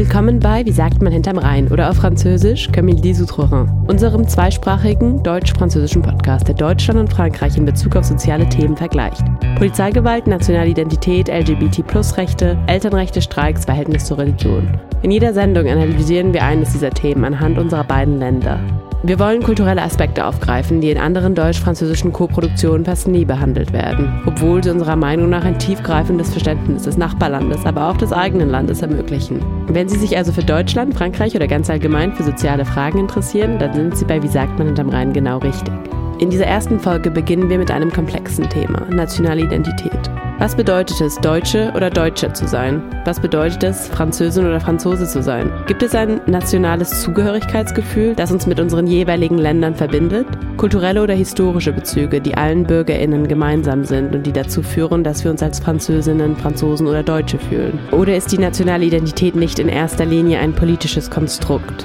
[0.00, 4.26] Willkommen bei Wie sagt man hinterm Rhein oder auf Französisch Comme il dit outre-Rhin, unserem
[4.26, 9.22] zweisprachigen deutsch-französischen Podcast, der Deutschland und Frankreich in Bezug auf soziale Themen vergleicht.
[9.58, 14.66] Polizeigewalt, nationale Identität, LGBT-Plus-Rechte, Elternrechte, Streiks, Verhältnis zur Religion.
[15.02, 18.58] In jeder Sendung analysieren wir eines dieser Themen anhand unserer beiden Länder.
[19.02, 24.62] Wir wollen kulturelle Aspekte aufgreifen, die in anderen deutsch-französischen Koproduktionen fast nie behandelt werden, obwohl
[24.62, 29.40] sie unserer Meinung nach ein tiefgreifendes Verständnis des Nachbarlandes, aber auch des eigenen Landes ermöglichen.
[29.68, 33.72] Wenn Sie sich also für Deutschland, Frankreich oder ganz allgemein für soziale Fragen interessieren, dann
[33.74, 35.74] sind Sie bei Wie sagt man hinterm Rhein genau richtig.
[36.20, 40.19] In dieser ersten Folge beginnen wir mit einem komplexen Thema, nationale Identität.
[40.40, 42.82] Was bedeutet es, Deutsche oder Deutsche zu sein?
[43.04, 45.52] Was bedeutet es, Französin oder Franzose zu sein?
[45.66, 50.26] Gibt es ein nationales Zugehörigkeitsgefühl, das uns mit unseren jeweiligen Ländern verbindet?
[50.56, 55.30] Kulturelle oder historische Bezüge, die allen BürgerInnen gemeinsam sind und die dazu führen, dass wir
[55.30, 57.78] uns als Französinnen, Franzosen oder Deutsche fühlen?
[57.90, 61.84] Oder ist die nationale Identität nicht in erster Linie ein politisches Konstrukt?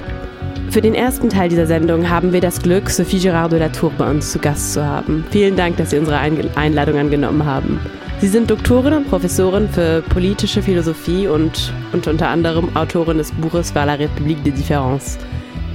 [0.70, 3.92] Für den ersten Teil dieser Sendung haben wir das Glück, Sophie Girard de la Tour
[3.98, 5.26] bei uns zu Gast zu haben.
[5.30, 7.82] Vielen Dank, dass Sie unsere Einladung angenommen haben.
[8.22, 13.72] Sie sind Doktorin und Professorin für politische Philosophie und, und unter anderem Autorin des Buches
[13.72, 15.18] Vers la République des Différences,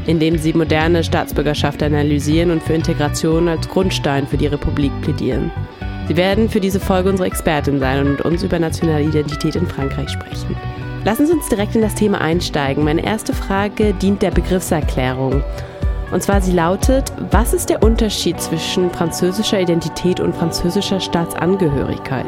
[0.06, 5.50] in dem sie moderne Staatsbürgerschaft analysieren und für Integration als Grundstein für die Republik plädieren.
[6.08, 9.66] Sie werden für diese Folge unsere Expertin sein und mit uns über nationale Identität in
[9.66, 10.56] Frankreich sprechen.
[11.04, 12.84] Lassen Sie uns direkt in das Thema einsteigen.
[12.84, 15.42] Meine erste Frage dient der Begriffserklärung.
[16.12, 22.26] Und zwar sie lautet, was ist der Unterschied zwischen französischer Identität und französischer Staatsangehörigkeit?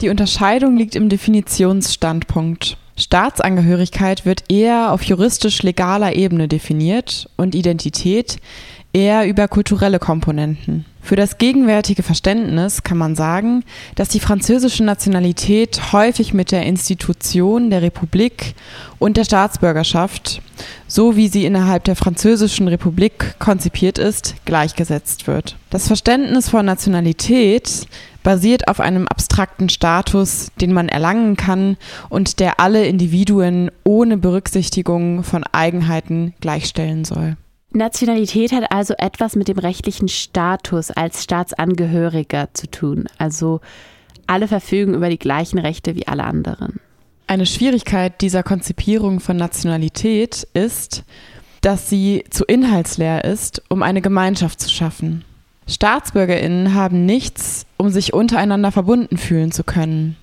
[0.00, 2.76] Die Unterscheidung liegt im Definitionsstandpunkt.
[2.96, 8.38] Staatsangehörigkeit wird eher auf juristisch-legaler Ebene definiert und Identität
[8.92, 10.84] eher über kulturelle Komponenten.
[11.00, 17.70] Für das gegenwärtige Verständnis kann man sagen, dass die französische Nationalität häufig mit der Institution
[17.70, 18.54] der Republik
[18.98, 20.42] und der Staatsbürgerschaft,
[20.86, 25.56] so wie sie innerhalb der französischen Republik konzipiert ist, gleichgesetzt wird.
[25.70, 27.86] Das Verständnis von Nationalität
[28.22, 31.78] basiert auf einem abstrakten Status, den man erlangen kann
[32.10, 37.36] und der alle Individuen ohne Berücksichtigung von Eigenheiten gleichstellen soll.
[37.70, 43.04] Nationalität hat also etwas mit dem rechtlichen Status als Staatsangehöriger zu tun.
[43.18, 43.60] Also
[44.26, 46.80] alle verfügen über die gleichen Rechte wie alle anderen.
[47.26, 51.04] Eine Schwierigkeit dieser Konzipierung von Nationalität ist,
[51.60, 55.24] dass sie zu inhaltsleer ist, um eine Gemeinschaft zu schaffen.
[55.66, 60.16] Staatsbürgerinnen haben nichts, um sich untereinander verbunden fühlen zu können.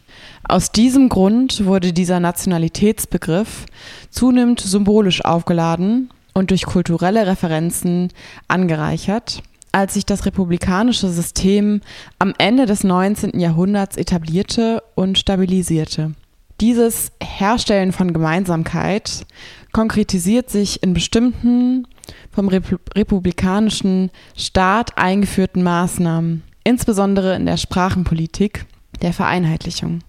[0.48, 3.66] Aus diesem Grund wurde dieser Nationalitätsbegriff
[4.10, 8.09] zunehmend symbolisch aufgeladen und durch kulturelle Referenzen
[8.47, 9.41] angereichert,
[9.72, 11.81] als sich das republikanische System
[12.19, 13.40] am Ende des 19.
[13.40, 16.13] Jahrhunderts etablierte und stabilisierte.
[16.62, 19.25] Dieses Herstellen von Gemeinsamkeit
[19.73, 21.88] konkretisiert sich in bestimmten
[22.31, 28.66] vom republikanischen Staat eingeführten Maßnahmen, insbesondere in der Sprachenpolitik
[29.02, 30.00] der Vereinheitlichung.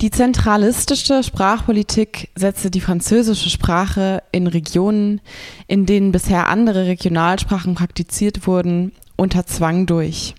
[0.00, 5.20] Die zentralistische Sprachpolitik setzte die französische Sprache in Regionen,
[5.66, 10.36] in denen bisher andere Regionalsprachen praktiziert wurden, unter Zwang durch.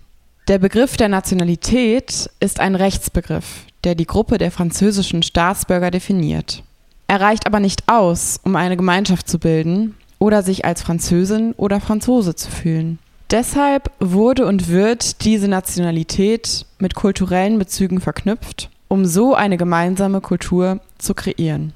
[0.48, 6.64] Der Begriff der Nationalität ist ein Rechtsbegriff, der die Gruppe der französischen Staatsbürger definiert.
[7.08, 11.82] Er reicht aber nicht aus, um eine Gemeinschaft zu bilden oder sich als Französin oder
[11.82, 12.98] Franzose zu fühlen.
[13.30, 20.82] Deshalb wurde und wird diese Nationalität mit kulturellen Bezügen verknüpft um so eine gemeinsame Kultur
[20.98, 21.72] zu kreieren.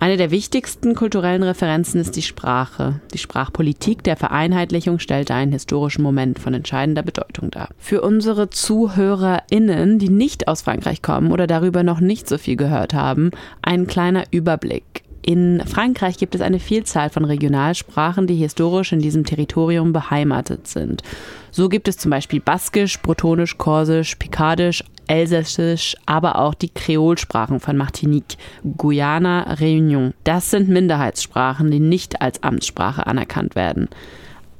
[0.00, 3.00] Eine der wichtigsten kulturellen Referenzen ist die Sprache.
[3.12, 7.70] Die Sprachpolitik der Vereinheitlichung stellte einen historischen Moment von entscheidender Bedeutung dar.
[7.78, 12.94] Für unsere ZuhörerInnen, die nicht aus Frankreich kommen oder darüber noch nicht so viel gehört
[12.94, 15.02] haben, ein kleiner Überblick.
[15.20, 21.02] In Frankreich gibt es eine Vielzahl von Regionalsprachen, die historisch in diesem Territorium beheimatet sind.
[21.50, 27.76] So gibt es zum Beispiel Baskisch, Bretonisch, Korsisch, Pikardisch, Elsässisch, aber auch die Kreolsprachen von
[27.76, 28.36] Martinique,
[28.76, 30.12] Guyana, Réunion.
[30.24, 33.88] Das sind Minderheitssprachen, die nicht als Amtssprache anerkannt werden.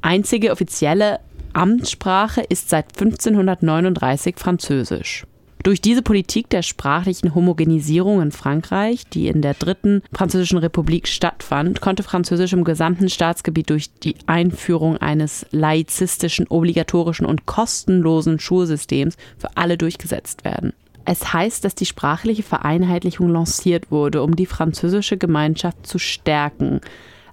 [0.02, 1.20] Einzige offizielle
[1.52, 5.24] Amtssprache ist seit 1539 Französisch.
[5.68, 11.82] Durch diese Politik der sprachlichen Homogenisierung in Frankreich, die in der dritten französischen Republik stattfand,
[11.82, 19.58] konnte Französisch im gesamten Staatsgebiet durch die Einführung eines laizistischen, obligatorischen und kostenlosen Schulsystems für
[19.58, 20.72] alle durchgesetzt werden.
[21.04, 26.80] Es heißt, dass die sprachliche Vereinheitlichung lanciert wurde, um die französische Gemeinschaft zu stärken.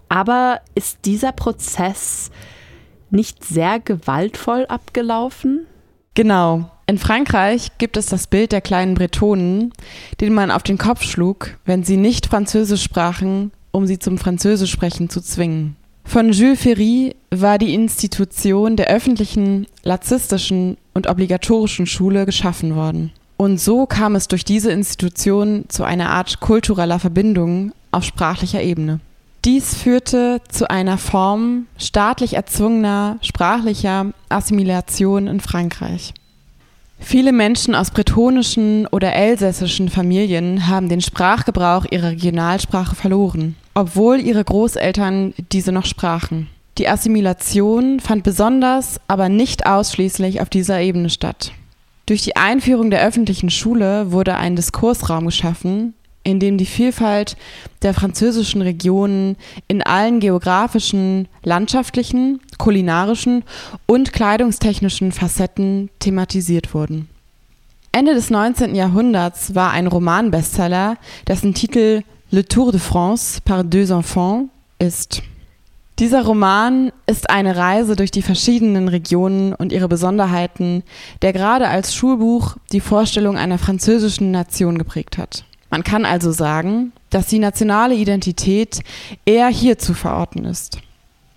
[0.10, 2.32] Aber ist dieser Prozess
[3.10, 5.68] nicht sehr gewaltvoll abgelaufen?
[6.16, 6.70] Genau.
[6.88, 9.74] In Frankreich gibt es das Bild der kleinen Bretonen,
[10.22, 15.10] denen man auf den Kopf schlug, wenn sie nicht Französisch sprachen, um sie zum Französischsprechen
[15.10, 15.76] zu zwingen.
[16.04, 23.12] Von Jules Ferry war die Institution der öffentlichen, laizistischen und obligatorischen Schule geschaffen worden.
[23.38, 29.00] Und so kam es durch diese Institution zu einer Art kultureller Verbindung auf sprachlicher Ebene.
[29.44, 36.14] Dies führte zu einer Form staatlich erzwungener sprachlicher Assimilation in Frankreich.
[37.00, 44.44] Viele Menschen aus bretonischen oder elsässischen Familien haben den Sprachgebrauch ihrer Regionalsprache verloren, obwohl ihre
[44.44, 46.48] Großeltern diese noch sprachen.
[46.78, 51.52] Die Assimilation fand besonders, aber nicht ausschließlich auf dieser Ebene statt.
[52.06, 55.94] Durch die Einführung der öffentlichen Schule wurde ein Diskursraum geschaffen,
[56.26, 57.38] in dem die Vielfalt
[57.84, 59.38] der französischen Regionen
[59.70, 63.44] in allen geografischen, landschaftlichen, kulinarischen
[63.86, 67.08] und kleidungstechnischen Facetten thematisiert wurden.
[67.94, 68.76] Ende des 19.
[68.76, 72.02] Jahrhunderts war ein Romanbestseller, dessen Titel
[72.32, 74.50] Le Tour de France par deux enfants
[74.80, 75.22] ist.
[76.00, 80.84] Dieser Roman ist eine Reise durch die verschiedenen Regionen und ihre Besonderheiten,
[81.22, 85.46] der gerade als Schulbuch die Vorstellung einer französischen Nation geprägt hat.
[85.76, 88.80] Man kann also sagen, dass die nationale Identität
[89.26, 90.80] eher hier zu verorten ist.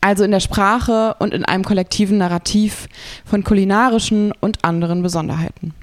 [0.00, 2.87] Also in der Sprache und in einem kollektiven Narrativ
[3.25, 5.75] von kulinarischen und anderen Besonderheiten.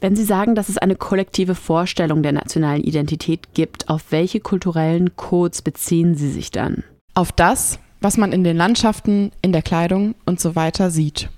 [0.00, 5.14] Wenn Sie sagen, dass es eine kollektive Vorstellung der nationalen Identität gibt, auf welche kulturellen
[5.16, 6.84] Codes beziehen Sie sich dann?
[7.12, 11.28] Auf das, was man in den Landschaften, in der Kleidung und so weiter sieht.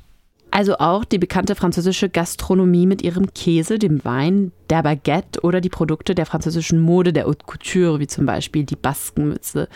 [0.50, 5.68] Also auch die bekannte französische Gastronomie mit ihrem Käse, dem Wein, der Baguette oder die
[5.68, 9.68] Produkte der französischen Mode, der Haute Couture, wie zum Beispiel die Baskenmütze.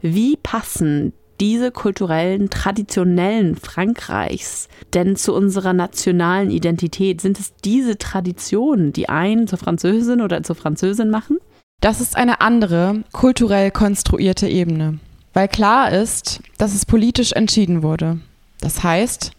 [0.00, 7.20] Wie passen diese kulturellen, traditionellen Frankreichs denn zu unserer nationalen Identität?
[7.20, 11.38] Sind es diese Traditionen, die einen zur Französin oder zur Französin machen?
[11.80, 15.00] Das ist eine andere, kulturell konstruierte Ebene,
[15.34, 18.20] weil klar ist, dass es politisch entschieden wurde.
[18.60, 19.32] Das heißt,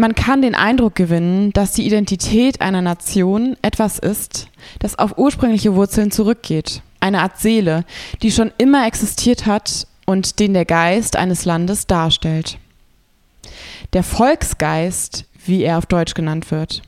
[0.00, 4.48] man kann den Eindruck gewinnen, dass die Identität einer Nation etwas ist,
[4.78, 6.80] das auf ursprüngliche Wurzeln zurückgeht.
[7.00, 7.84] Eine Art Seele,
[8.22, 12.58] die schon immer existiert hat und den der Geist eines Landes darstellt.
[13.92, 16.80] Der Volksgeist, wie er auf Deutsch genannt wird.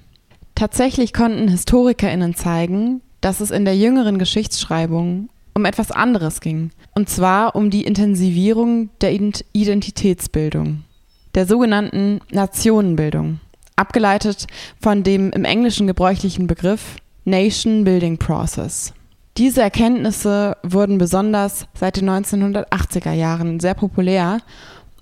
[0.55, 7.11] Tatsächlich konnten HistorikerInnen zeigen, dass es in der jüngeren Geschichtsschreibung um etwas anderes ging, und
[7.11, 10.85] zwar um die Intensivierung der Identitätsbildung
[11.35, 13.41] der sogenannten Nationenbildung,
[13.77, 14.47] abgeleitet
[14.81, 18.93] von dem im Englischen gebräuchlichen Begriff Nation Building Process.
[19.39, 24.41] Diese Erkenntnisse wurden besonders seit den 1980er Jahren sehr populär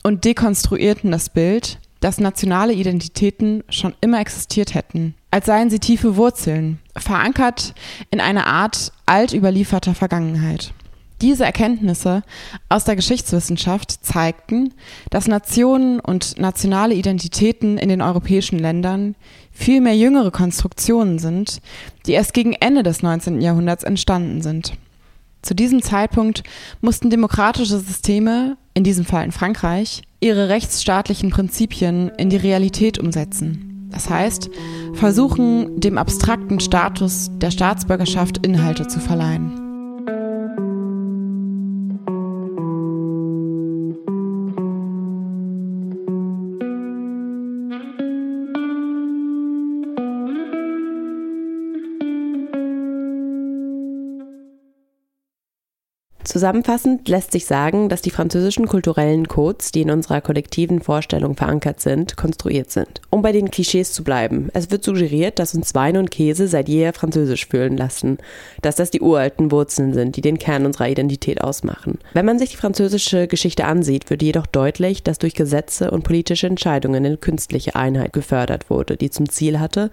[0.04, 6.16] und dekonstruierten das Bild, dass nationale Identitäten schon immer existiert hätten, als seien sie tiefe
[6.16, 7.74] Wurzeln, verankert
[8.10, 10.72] in einer Art altüberlieferter Vergangenheit.
[11.20, 12.22] Diese Erkenntnisse
[12.70, 14.72] aus der Geschichtswissenschaft zeigten,
[15.10, 19.16] dass Nationen und nationale Identitäten in den europäischen Ländern
[19.52, 21.60] vielmehr jüngere Konstruktionen sind,
[22.06, 23.42] die erst gegen Ende des 19.
[23.42, 24.72] Jahrhunderts entstanden sind.
[25.42, 26.42] Zu diesem Zeitpunkt
[26.80, 33.88] mussten demokratische Systeme, in diesem Fall in Frankreich, ihre rechtsstaatlichen Prinzipien in die Realität umsetzen.
[33.90, 34.50] Das heißt,
[34.94, 39.69] versuchen, dem abstrakten Status der Staatsbürgerschaft Inhalte zu verleihen.
[56.30, 61.80] Zusammenfassend lässt sich sagen, dass die französischen kulturellen Codes, die in unserer kollektiven Vorstellung verankert
[61.80, 63.00] sind, konstruiert sind.
[63.10, 66.68] Um bei den Klischees zu bleiben, es wird suggeriert, dass uns Wein und Käse seit
[66.68, 68.18] jeher französisch fühlen lassen,
[68.62, 71.98] dass das die uralten Wurzeln sind, die den Kern unserer Identität ausmachen.
[72.14, 76.46] Wenn man sich die französische Geschichte ansieht, wird jedoch deutlich, dass durch Gesetze und politische
[76.46, 79.90] Entscheidungen eine künstliche Einheit gefördert wurde, die zum Ziel hatte,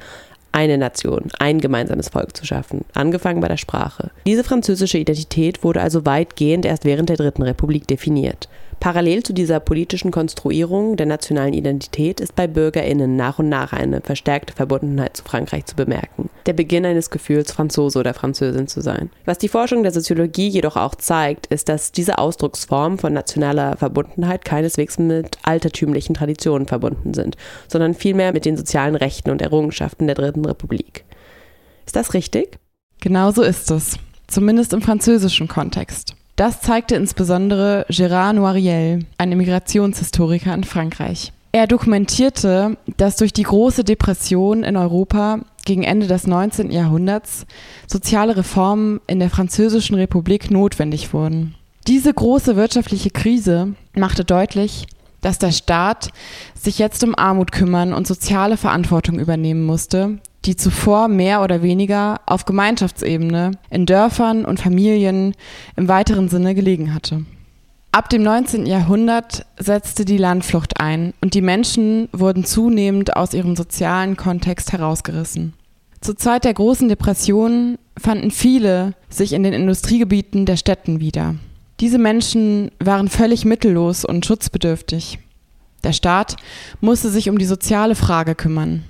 [0.51, 4.11] eine Nation, ein gemeinsames Volk zu schaffen, angefangen bei der Sprache.
[4.25, 8.49] Diese französische Identität wurde also weitgehend erst während der Dritten Republik definiert.
[8.79, 14.01] Parallel zu dieser politischen Konstruierung der nationalen Identität ist bei BürgerInnen nach und nach eine
[14.01, 16.29] verstärkte Verbundenheit zu Frankreich zu bemerken.
[16.45, 19.09] Der Beginn eines Gefühls, Franzose oder Französin zu sein.
[19.25, 24.45] Was die Forschung der Soziologie jedoch auch zeigt, ist, dass diese Ausdrucksformen von nationaler Verbundenheit
[24.45, 27.35] keineswegs mit altertümlichen Traditionen verbunden sind,
[27.67, 31.03] sondern vielmehr mit den sozialen Rechten und Errungenschaften der Dritten Republik.
[31.85, 32.59] Ist das richtig?
[32.99, 33.97] Genau so ist es.
[34.27, 36.16] Zumindest im französischen Kontext.
[36.37, 41.33] Das zeigte insbesondere Gérard Noiriel, ein Immigrationshistoriker in Frankreich.
[41.51, 46.69] Er dokumentierte, dass durch die große Depression in Europa gegen Ende des 19.
[46.69, 47.47] Jahrhunderts
[47.87, 51.55] soziale Reformen in der Französischen Republik notwendig wurden.
[51.87, 54.85] Diese große wirtschaftliche Krise machte deutlich,
[55.21, 56.09] dass der Staat
[56.53, 62.21] sich jetzt um Armut kümmern und soziale Verantwortung übernehmen musste, die zuvor mehr oder weniger
[62.25, 65.33] auf Gemeinschaftsebene in Dörfern und Familien
[65.75, 67.25] im weiteren Sinne gelegen hatte.
[67.91, 68.65] Ab dem 19.
[68.65, 75.53] Jahrhundert setzte die Landflucht ein und die Menschen wurden zunehmend aus ihrem sozialen Kontext herausgerissen.
[75.99, 81.35] Zur Zeit der großen Depression fanden viele sich in den Industriegebieten der Städten wieder.
[81.79, 85.19] Diese Menschen waren völlig mittellos und schutzbedürftig.
[85.83, 86.35] Der Staat
[86.81, 88.83] musste sich um die soziale Frage kümmern.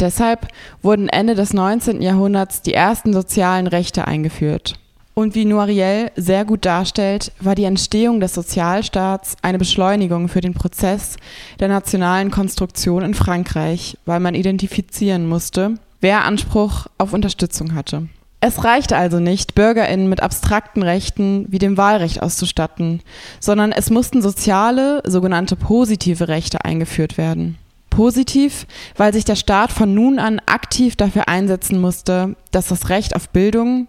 [0.00, 0.48] Deshalb
[0.82, 2.00] wurden Ende des 19.
[2.00, 4.78] Jahrhunderts die ersten sozialen Rechte eingeführt.
[5.12, 10.54] Und wie Noiriel sehr gut darstellt, war die Entstehung des Sozialstaats eine Beschleunigung für den
[10.54, 11.16] Prozess
[11.58, 18.08] der nationalen Konstruktion in Frankreich, weil man identifizieren musste, wer Anspruch auf Unterstützung hatte.
[18.40, 23.02] Es reichte also nicht, Bürgerinnen mit abstrakten Rechten wie dem Wahlrecht auszustatten,
[23.38, 27.58] sondern es mussten soziale, sogenannte positive Rechte eingeführt werden.
[27.90, 28.66] Positiv,
[28.96, 33.28] weil sich der Staat von nun an aktiv dafür einsetzen musste, dass das Recht auf
[33.28, 33.88] Bildung,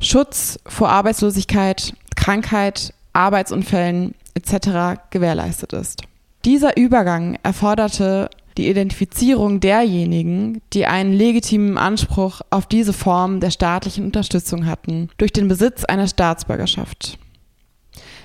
[0.00, 5.00] Schutz vor Arbeitslosigkeit, Krankheit, Arbeitsunfällen etc.
[5.10, 6.02] gewährleistet ist.
[6.44, 14.04] Dieser Übergang erforderte die Identifizierung derjenigen, die einen legitimen Anspruch auf diese Form der staatlichen
[14.04, 17.18] Unterstützung hatten, durch den Besitz einer Staatsbürgerschaft.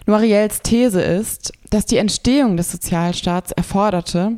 [0.06, 4.38] Noiriels These ist, dass die Entstehung des Sozialstaats erforderte,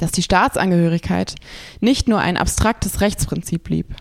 [0.00, 1.34] dass die Staatsangehörigkeit
[1.80, 3.94] nicht nur ein abstraktes Rechtsprinzip blieb.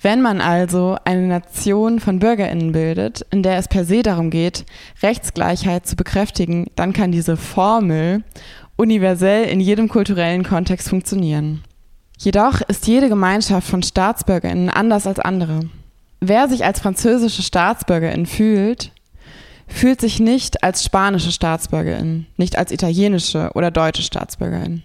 [0.00, 4.64] Wenn man also eine Nation von Bürgerinnen bildet, in der es per se darum geht,
[5.00, 8.24] Rechtsgleichheit zu bekräftigen, dann kann diese Formel
[8.74, 11.62] universell in jedem kulturellen Kontext funktionieren.
[12.18, 15.60] Jedoch ist jede Gemeinschaft von Staatsbürgerinnen anders als andere.
[16.20, 18.90] Wer sich als französische Staatsbürgerin fühlt,
[19.68, 24.82] fühlt sich nicht als spanische Staatsbürgerin, nicht als italienische oder deutsche Staatsbürgerin.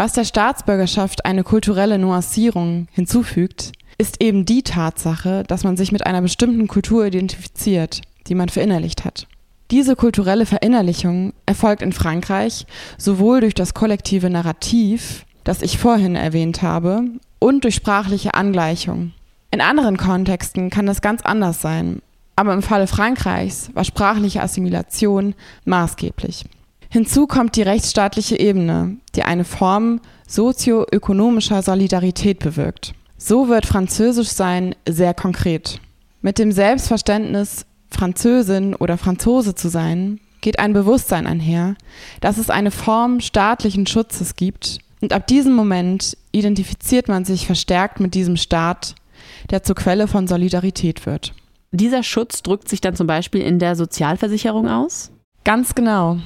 [0.00, 6.06] Was der Staatsbürgerschaft eine kulturelle Nuancierung hinzufügt, ist eben die Tatsache, dass man sich mit
[6.06, 9.26] einer bestimmten Kultur identifiziert, die man verinnerlicht hat.
[9.72, 12.64] Diese kulturelle Verinnerlichung erfolgt in Frankreich
[12.96, 17.02] sowohl durch das kollektive Narrativ, das ich vorhin erwähnt habe,
[17.40, 19.14] und durch sprachliche Angleichung.
[19.50, 22.02] In anderen Kontexten kann das ganz anders sein,
[22.36, 26.44] aber im Falle Frankreichs war sprachliche Assimilation maßgeblich.
[26.90, 32.94] Hinzu kommt die rechtsstaatliche Ebene, die eine Form sozioökonomischer Solidarität bewirkt.
[33.16, 35.80] So wird Französisch sein sehr konkret.
[36.22, 41.74] Mit dem Selbstverständnis Französin oder Franzose zu sein, geht ein Bewusstsein einher,
[42.20, 48.00] dass es eine Form staatlichen Schutzes gibt und ab diesem Moment identifiziert man sich verstärkt
[48.00, 48.94] mit diesem Staat,
[49.50, 51.34] der zur Quelle von Solidarität wird.
[51.70, 55.10] Dieser Schutz drückt sich dann zum Beispiel in der Sozialversicherung aus?
[55.44, 56.18] Ganz genau.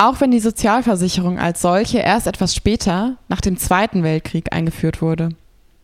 [0.00, 5.28] Auch wenn die Sozialversicherung als solche erst etwas später, nach dem Zweiten Weltkrieg, eingeführt wurde.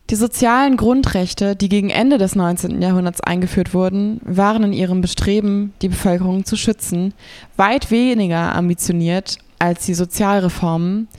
[0.09, 2.81] Die sozialen Grundrechte, die gegen Ende des 19.
[2.81, 7.13] Jahrhunderts eingeführt wurden, waren in ihrem Bestreben, die Bevölkerung zu schützen,
[7.57, 11.09] weit weniger ambitioniert als die Sozialreformen,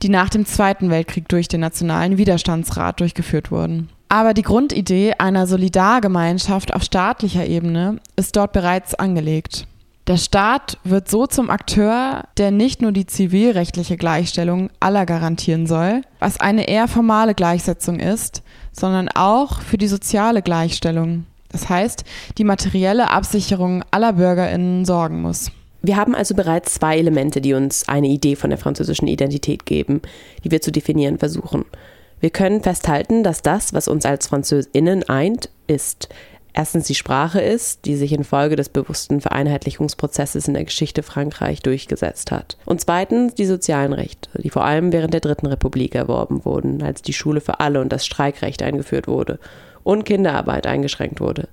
[0.00, 3.90] die nach dem Zweiten Weltkrieg durch den Nationalen Widerstandsrat durchgeführt wurden.
[4.08, 9.66] Aber die Grundidee einer Solidargemeinschaft auf staatlicher Ebene ist dort bereits angelegt.
[10.06, 16.02] Der Staat wird so zum Akteur, der nicht nur die zivilrechtliche Gleichstellung aller garantieren soll,
[16.20, 21.26] was eine eher formale Gleichsetzung ist, sondern auch für die soziale Gleichstellung.
[21.50, 22.04] Das heißt,
[22.38, 25.50] die materielle Absicherung aller Bürgerinnen sorgen muss.
[25.82, 30.02] Wir haben also bereits zwei Elemente, die uns eine Idee von der französischen Identität geben,
[30.44, 31.64] die wir zu definieren versuchen.
[32.20, 36.08] Wir können festhalten, dass das, was uns als Französinnen eint, ist
[36.56, 42.32] erstens die Sprache ist, die sich infolge des bewussten Vereinheitlichungsprozesses in der Geschichte Frankreich durchgesetzt
[42.32, 42.56] hat.
[42.64, 47.02] Und zweitens die sozialen Rechte, die vor allem während der Dritten Republik erworben wurden, als
[47.02, 49.38] die Schule für alle und das Streikrecht eingeführt wurde
[49.84, 51.48] und Kinderarbeit eingeschränkt wurde.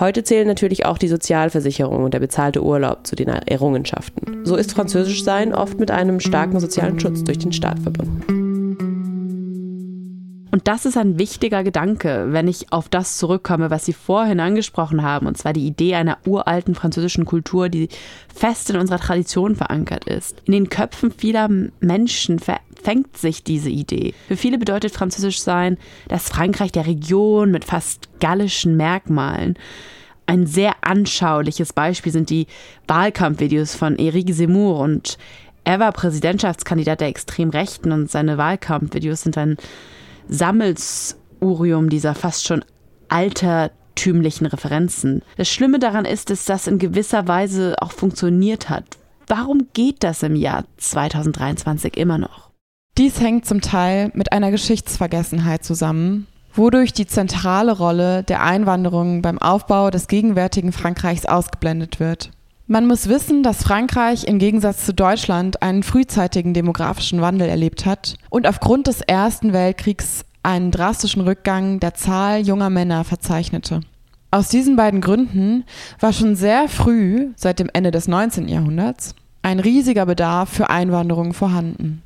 [0.00, 4.44] Heute zählen natürlich auch die Sozialversicherung und der bezahlte Urlaub zu den Errungenschaften.
[4.44, 8.43] So ist Französisch sein oft mit einem starken sozialen Schutz durch den Staat verbunden.
[10.54, 15.02] Und das ist ein wichtiger Gedanke, wenn ich auf das zurückkomme, was Sie vorhin angesprochen
[15.02, 17.88] haben, und zwar die Idee einer uralten französischen Kultur, die
[18.32, 20.44] fest in unserer Tradition verankert ist.
[20.44, 21.48] In den Köpfen vieler
[21.80, 24.14] Menschen fängt sich diese Idee.
[24.28, 29.58] Für viele bedeutet Französisch sein das Frankreich der Region mit fast gallischen Merkmalen.
[30.26, 32.46] Ein sehr anschauliches Beispiel sind die
[32.86, 35.18] Wahlkampfvideos von Eric Zemmour und
[35.64, 39.56] Er war Präsidentschaftskandidat der extrem Rechten und seine Wahlkampfvideos sind ein
[40.28, 42.64] Sammelsurium dieser fast schon
[43.08, 45.22] altertümlichen Referenzen.
[45.36, 48.84] Das Schlimme daran ist, dass das in gewisser Weise auch funktioniert hat.
[49.26, 52.50] Warum geht das im Jahr 2023 immer noch?
[52.96, 59.38] Dies hängt zum Teil mit einer Geschichtsvergessenheit zusammen, wodurch die zentrale Rolle der Einwanderung beim
[59.38, 62.30] Aufbau des gegenwärtigen Frankreichs ausgeblendet wird.
[62.66, 68.14] Man muss wissen, dass Frankreich im Gegensatz zu Deutschland einen frühzeitigen demografischen Wandel erlebt hat
[68.30, 73.80] und aufgrund des Ersten Weltkriegs einen drastischen Rückgang der Zahl junger Männer verzeichnete.
[74.30, 75.64] Aus diesen beiden Gründen
[76.00, 78.48] war schon sehr früh, seit dem Ende des 19.
[78.48, 82.02] Jahrhunderts, ein riesiger Bedarf für Einwanderung vorhanden.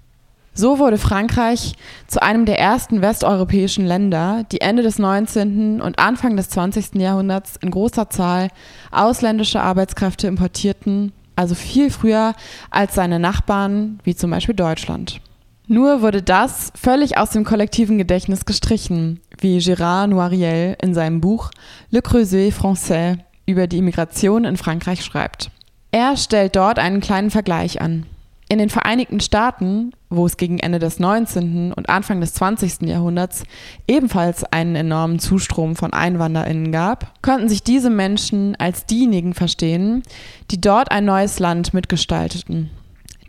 [0.58, 1.74] So wurde Frankreich
[2.08, 5.80] zu einem der ersten westeuropäischen Länder, die Ende des 19.
[5.80, 6.96] und Anfang des 20.
[6.96, 8.48] Jahrhunderts in großer Zahl
[8.90, 12.34] ausländische Arbeitskräfte importierten, also viel früher
[12.70, 15.20] als seine Nachbarn, wie zum Beispiel Deutschland.
[15.68, 21.52] Nur wurde das völlig aus dem kollektiven Gedächtnis gestrichen, wie Gérard Noiriel in seinem Buch
[21.92, 25.52] Le Creuset Français über die Immigration in Frankreich schreibt.
[25.92, 28.06] Er stellt dort einen kleinen Vergleich an.
[28.48, 31.72] In den Vereinigten Staaten, wo es gegen Ende des 19.
[31.72, 32.82] und Anfang des 20.
[32.82, 33.44] Jahrhunderts
[33.86, 40.02] ebenfalls einen enormen Zustrom von Einwanderinnen gab, konnten sich diese Menschen als diejenigen verstehen,
[40.50, 42.70] die dort ein neues Land mitgestalteten.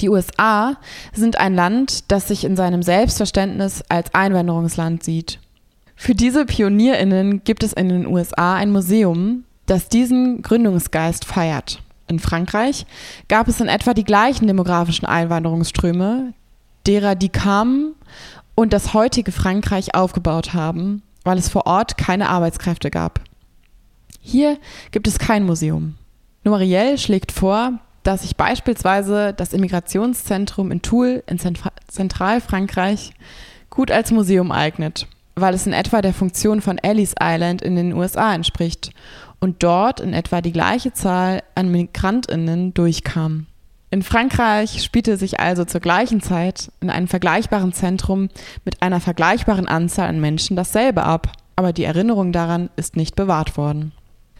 [0.01, 0.77] Die USA
[1.13, 5.39] sind ein Land, das sich in seinem Selbstverständnis als Einwanderungsland sieht.
[5.95, 11.81] Für diese Pionierinnen gibt es in den USA ein Museum, das diesen Gründungsgeist feiert.
[12.07, 12.85] In Frankreich
[13.27, 16.33] gab es in etwa die gleichen demografischen Einwanderungsströme,
[16.87, 17.95] derer die kamen
[18.55, 23.21] und das heutige Frankreich aufgebaut haben, weil es vor Ort keine Arbeitskräfte gab.
[24.21, 24.57] Hier
[24.91, 25.95] gibt es kein Museum.
[26.43, 31.39] Noiriel schlägt vor, dass sich beispielsweise das Immigrationszentrum in Toul in
[31.87, 33.13] Zentralfrankreich
[33.69, 37.93] gut als Museum eignet, weil es in etwa der Funktion von Ellis Island in den
[37.93, 38.91] USA entspricht
[39.39, 43.47] und dort in etwa die gleiche Zahl an Migrantinnen durchkam.
[43.91, 48.29] In Frankreich spielte sich also zur gleichen Zeit in einem vergleichbaren Zentrum
[48.63, 53.57] mit einer vergleichbaren Anzahl an Menschen dasselbe ab, aber die Erinnerung daran ist nicht bewahrt
[53.57, 53.91] worden.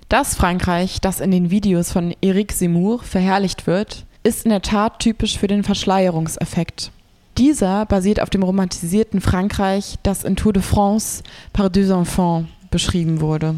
[0.08, 5.00] Das Frankreich, das in den Videos von Eric Seymour verherrlicht wird, ist in der Tat
[5.00, 6.92] typisch für den Verschleierungseffekt.
[7.38, 13.22] Dieser basiert auf dem romantisierten Frankreich, das in Tour de France par deux enfants beschrieben
[13.22, 13.56] wurde.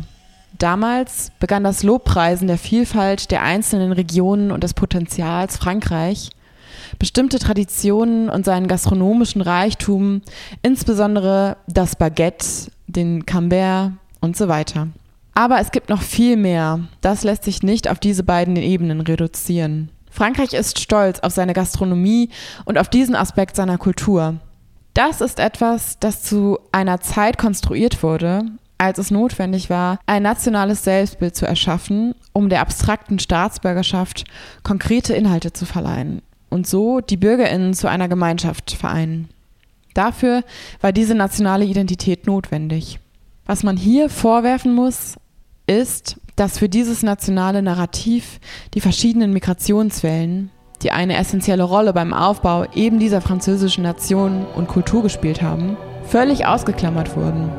[0.62, 6.30] Damals begann das Lobpreisen der Vielfalt der einzelnen Regionen und des Potenzials Frankreich,
[7.00, 10.22] bestimmte Traditionen und seinen gastronomischen Reichtum,
[10.62, 12.46] insbesondere das Baguette,
[12.86, 14.90] den Camembert und so weiter.
[15.34, 16.82] Aber es gibt noch viel mehr.
[17.02, 19.90] Das lässt sich nicht auf diese beiden Ebenen reduzieren.
[20.12, 22.30] Frankreich ist stolz auf seine Gastronomie
[22.66, 24.36] und auf diesen Aspekt seiner Kultur.
[24.94, 28.44] Das ist etwas, das zu einer Zeit konstruiert wurde,
[28.82, 34.24] als es notwendig war, ein nationales Selbstbild zu erschaffen, um der abstrakten Staatsbürgerschaft
[34.64, 39.30] konkrete Inhalte zu verleihen und so die Bürgerinnen zu einer Gemeinschaft vereinen.
[39.94, 40.44] Dafür
[40.82, 43.00] war diese nationale Identität notwendig.
[43.46, 45.16] Was man hier vorwerfen muss,
[45.68, 48.40] ist, dass für dieses nationale Narrativ
[48.74, 50.50] die verschiedenen Migrationswellen,
[50.82, 56.48] die eine essentielle Rolle beim Aufbau eben dieser französischen Nation und Kultur gespielt haben, völlig
[56.48, 57.52] ausgeklammert wurden.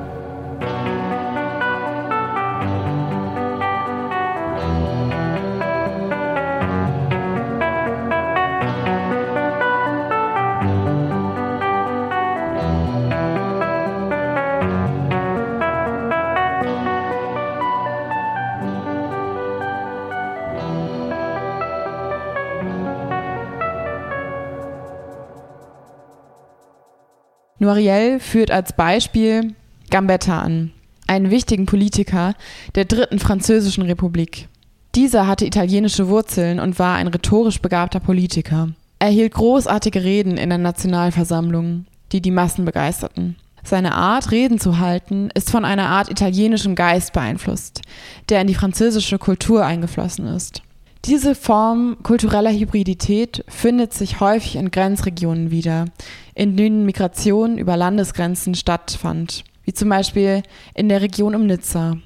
[27.63, 29.55] Noiriel führt als Beispiel
[29.89, 30.73] Gambetta an,
[31.07, 32.35] einen wichtigen Politiker
[32.75, 34.49] der dritten französischen Republik.
[34.97, 38.71] Dieser hatte italienische Wurzeln und war ein rhetorisch begabter Politiker.
[38.99, 43.37] Er hielt großartige Reden in der Nationalversammlung, die die Massen begeisterten.
[43.63, 47.83] Seine Art, Reden zu halten, ist von einer Art italienischem Geist beeinflusst,
[48.29, 50.63] der in die französische Kultur eingeflossen ist.
[51.05, 55.87] Diese Form kultureller Hybridität findet sich häufig in Grenzregionen wieder,
[56.35, 60.43] in denen Migration über Landesgrenzen stattfand, wie zum Beispiel
[60.75, 61.97] in der Region um Nizza.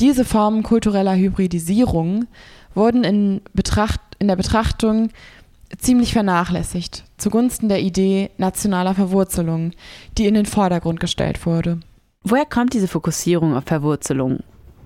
[0.00, 2.26] Diese Formen kultureller Hybridisierung
[2.74, 5.10] wurden in, Betracht, in der Betrachtung
[5.78, 9.72] ziemlich vernachlässigt, zugunsten der Idee nationaler Verwurzelung,
[10.18, 11.80] die in den Vordergrund gestellt wurde.
[12.22, 14.40] Woher kommt diese Fokussierung auf Verwurzelung?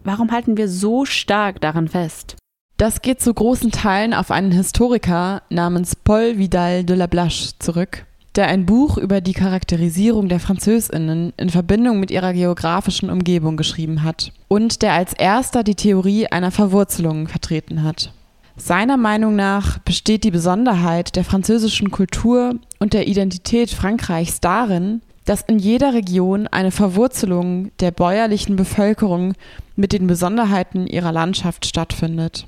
[0.04, 2.36] Warum halten wir so stark daran fest?
[2.76, 8.06] Das geht zu großen Teilen auf einen Historiker namens Paul Vidal de la Blache zurück,
[8.38, 14.04] der ein Buch über die Charakterisierung der Französinnen in Verbindung mit ihrer geografischen Umgebung geschrieben
[14.04, 18.12] hat und der als erster die Theorie einer Verwurzelung vertreten hat.
[18.56, 25.42] Seiner Meinung nach besteht die Besonderheit der französischen Kultur und der Identität Frankreichs darin, dass
[25.42, 29.34] in jeder Region eine Verwurzelung der bäuerlichen Bevölkerung
[29.74, 32.46] mit den Besonderheiten ihrer Landschaft stattfindet.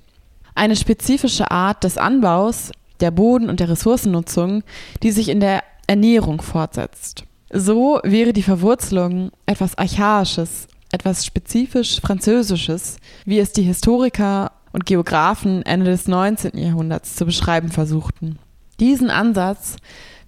[0.54, 4.62] Eine spezifische Art des Anbaus, der Boden- und der Ressourcennutzung,
[5.02, 7.24] die sich in der Ernährung fortsetzt.
[7.52, 15.62] So wäre die Verwurzelung etwas Archaisches, etwas spezifisch Französisches, wie es die Historiker und Geographen
[15.66, 16.56] Ende des 19.
[16.56, 18.38] Jahrhunderts zu beschreiben versuchten.
[18.78, 19.78] Diesen Ansatz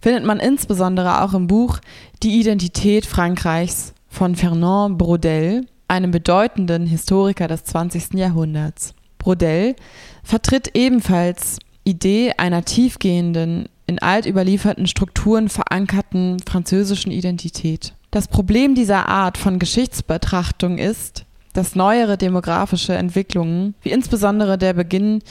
[0.01, 1.79] findet man insbesondere auch im Buch
[2.25, 8.15] Die Identität Frankreichs von Fernand Braudel, einem bedeutenden Historiker des 20.
[8.15, 8.95] Jahrhunderts.
[9.19, 9.77] Braudel
[10.25, 17.95] vertritt ebenfalls Idee einer tiefgehenden, in alt überlieferten Strukturen verankerten französischen Identität.
[18.11, 25.23] Das Problem dieser Art von Geschichtsbetrachtung ist, dass neuere demografische Entwicklungen, wie insbesondere der Beginn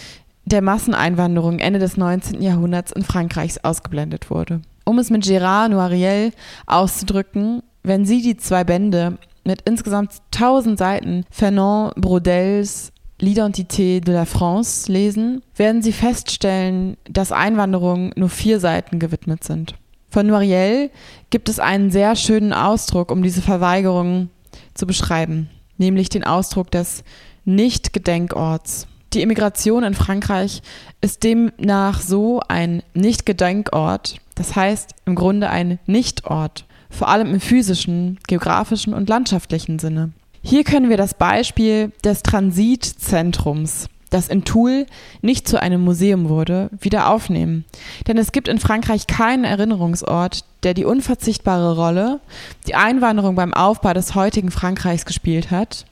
[0.46, 2.42] der Masseneinwanderung Ende des 19.
[2.42, 4.62] Jahrhunderts in Frankreichs ausgeblendet wurde.
[4.84, 6.34] Um es mit Gérard Noiriel
[6.66, 14.26] auszudrücken, wenn Sie die zwei Bände mit insgesamt 1000 Seiten Fernand Braudels L'identité de la
[14.26, 19.76] France lesen, werden Sie feststellen, dass Einwanderung nur vier Seiten gewidmet sind.
[20.10, 20.90] Von Noiriel
[21.30, 24.30] gibt es einen sehr schönen Ausdruck, um diese Verweigerung
[24.74, 27.04] zu beschreiben, nämlich den Ausdruck des
[27.46, 28.88] Nicht-Gedenkorts.
[29.14, 30.64] Die Immigration in Frankreich
[31.02, 38.18] ist demnach so ein Nicht-Gedenkort, das heißt im Grunde ein Nichtort, vor allem im physischen,
[38.28, 40.12] geografischen und landschaftlichen Sinne.
[40.44, 44.88] Hier können wir das Beispiel des Transitzentrums, das in Toul
[45.22, 47.64] nicht zu einem Museum wurde, wieder aufnehmen.
[48.08, 52.20] Denn es gibt in Frankreich keinen Erinnerungsort, der die unverzichtbare Rolle,
[52.68, 55.86] die Einwanderung beim Aufbau des heutigen Frankreichs gespielt hat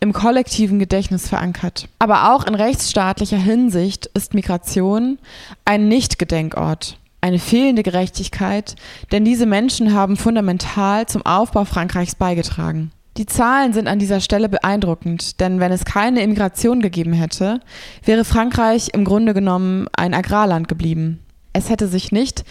[0.00, 1.88] im kollektiven Gedächtnis verankert.
[1.98, 5.18] Aber auch in rechtsstaatlicher Hinsicht ist Migration
[5.64, 8.76] ein Nicht-Gedenkort, eine fehlende Gerechtigkeit,
[9.10, 12.92] denn diese Menschen haben fundamental zum Aufbau Frankreichs beigetragen.
[13.18, 17.58] Die Zahlen sind an dieser Stelle beeindruckend, denn wenn es keine Immigration gegeben hätte,
[18.04, 21.18] wäre Frankreich im Grunde genommen ein Agrarland geblieben.
[21.52, 22.44] Es hätte sich nicht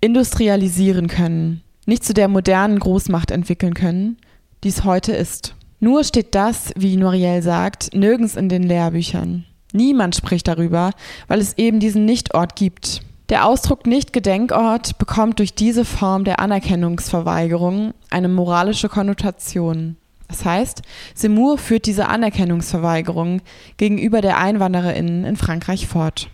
[0.00, 4.16] industrialisieren können, nicht zu der modernen Großmacht entwickeln können,
[4.62, 5.56] die es heute ist.
[5.80, 9.44] Nur steht das, wie Noriel sagt, nirgends in den Lehrbüchern.
[9.72, 10.92] Niemand spricht darüber,
[11.26, 13.00] weil es eben diesen Nichtort gibt.
[13.28, 19.96] Der Ausdruck Nicht-Gedenkort bekommt durch diese Form der Anerkennungsverweigerung eine moralische Konnotation.
[20.32, 20.80] Das heißt,
[21.14, 23.42] Seymour führt diese Anerkennungsverweigerung
[23.76, 26.30] gegenüber der EinwandererInnen in Frankreich fort.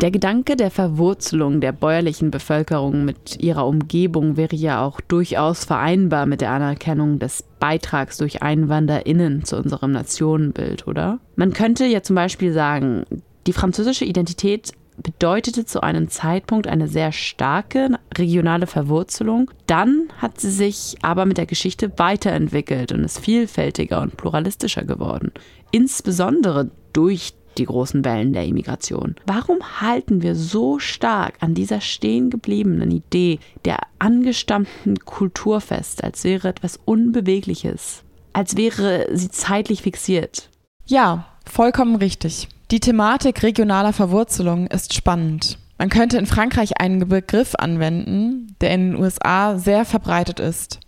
[0.00, 6.26] Der Gedanke der Verwurzelung der bäuerlichen Bevölkerung mit ihrer Umgebung wäre ja auch durchaus vereinbar
[6.26, 11.18] mit der Anerkennung des Beitrags durch EinwanderInnen zu unserem Nationenbild, oder?
[11.34, 13.02] Man könnte ja zum Beispiel sagen,
[13.48, 19.50] die französische Identität bedeutete zu einem Zeitpunkt eine sehr starke regionale Verwurzelung.
[19.66, 25.32] Dann hat sie sich aber mit der Geschichte weiterentwickelt und ist vielfältiger und pluralistischer geworden.
[25.70, 29.16] Insbesondere durch die großen Wellen der Immigration.
[29.26, 36.24] Warum halten wir so stark an dieser stehen gebliebenen Idee der angestammten Kultur fest, als
[36.24, 38.02] wäre etwas Unbewegliches,
[38.32, 40.48] als wäre sie zeitlich fixiert?
[40.86, 42.48] Ja, vollkommen richtig.
[42.72, 45.58] Die Thematik regionaler Verwurzelung ist spannend.
[45.76, 50.80] Man könnte in Frankreich einen Begriff anwenden, der in den USA sehr verbreitet ist.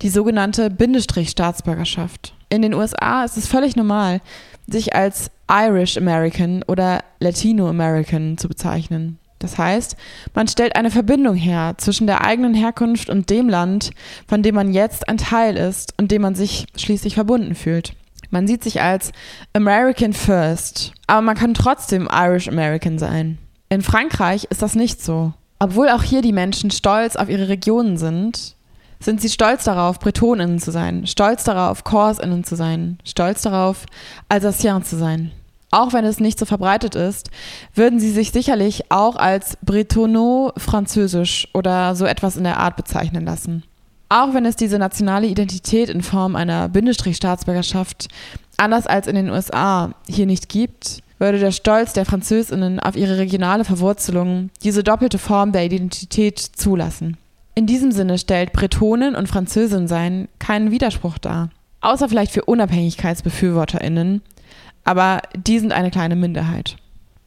[0.00, 2.34] Die sogenannte Bindestrich-Staatsbürgerschaft.
[2.50, 4.20] In den USA ist es völlig normal,
[4.68, 9.18] sich als Irish American oder Latino American zu bezeichnen.
[9.40, 9.96] Das heißt,
[10.34, 13.90] man stellt eine Verbindung her zwischen der eigenen Herkunft und dem Land,
[14.28, 17.92] von dem man jetzt ein Teil ist und dem man sich schließlich verbunden fühlt.
[18.34, 19.12] Man sieht sich als
[19.52, 23.38] American First, aber man kann trotzdem Irish American sein.
[23.68, 25.32] In Frankreich ist das nicht so.
[25.60, 28.56] Obwohl auch hier die Menschen stolz auf ihre Regionen sind,
[28.98, 33.86] sind sie stolz darauf, Bretoninnen zu sein, stolz darauf, Corsinnen zu sein, stolz darauf,
[34.28, 35.30] Alsaciens zu sein.
[35.70, 37.30] Auch wenn es nicht so verbreitet ist,
[37.72, 43.62] würden sie sich sicherlich auch als Bretono-Französisch oder so etwas in der Art bezeichnen lassen.
[44.14, 48.06] Auch wenn es diese nationale Identität in Form einer Bindestrich-Staatsbürgerschaft
[48.56, 53.18] anders als in den USA hier nicht gibt, würde der Stolz der Französinnen auf ihre
[53.18, 57.16] regionale Verwurzelung diese doppelte Form der Identität zulassen.
[57.56, 61.50] In diesem Sinne stellt Bretonin und Französin sein keinen Widerspruch dar.
[61.80, 64.22] Außer vielleicht für Unabhängigkeitsbefürworterinnen,
[64.84, 66.76] aber die sind eine kleine Minderheit.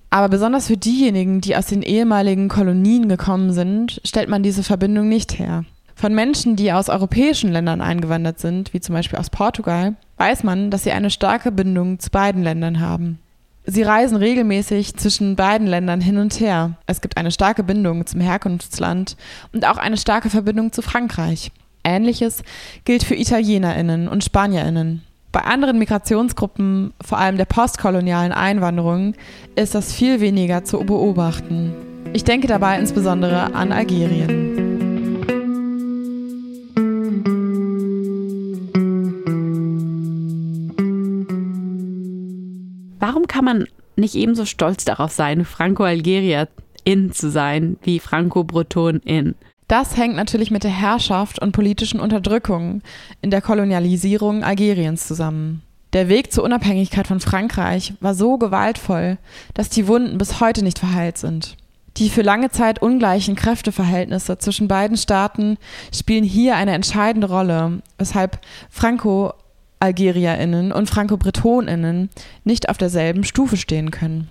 [0.10, 5.10] Aber besonders für diejenigen, die aus den ehemaligen Kolonien gekommen sind, stellt man diese Verbindung
[5.10, 5.65] nicht her.
[5.98, 10.70] Von Menschen, die aus europäischen Ländern eingewandert sind, wie zum Beispiel aus Portugal, weiß man,
[10.70, 13.18] dass sie eine starke Bindung zu beiden Ländern haben.
[13.66, 16.74] Sie reisen regelmäßig zwischen beiden Ländern hin und her.
[16.86, 19.18] Es gibt eine starke Bindung zum Herkunftsland
[19.54, 21.52] und auch eine starke Verbindung zu Frankreich.
[21.84, 22.44] Ähnliches
[22.86, 25.02] gilt für Italienerinnen und Spanierinnen.
[25.32, 29.16] Bei anderen Migrationsgruppen, vor allem der postkolonialen Einwanderung,
[29.56, 31.74] ist das viel weniger zu beobachten.
[32.14, 34.66] Ich denke dabei insbesondere an Algerien.
[43.08, 49.36] Warum kann man nicht ebenso stolz darauf sein, Franco-Algerier-In zu sein, wie Franco-Breton-In?
[49.70, 52.82] Das hängt natürlich mit der Herrschaft und politischen Unterdrückung
[53.22, 55.62] in der Kolonialisierung Algeriens zusammen.
[55.93, 59.17] Der Weg zur Unabhängigkeit von Frankreich war so gewaltvoll,
[59.54, 61.56] dass die Wunden bis heute nicht verheilt sind.
[61.96, 65.56] Die für lange Zeit ungleichen Kräfteverhältnisse zwischen beiden Staaten
[65.96, 68.41] spielen hier eine entscheidende Rolle, weshalb
[69.80, 72.10] Franco-Algerierinnen und Franco-Bretoninnen
[72.44, 74.30] nicht auf derselben Stufe stehen können.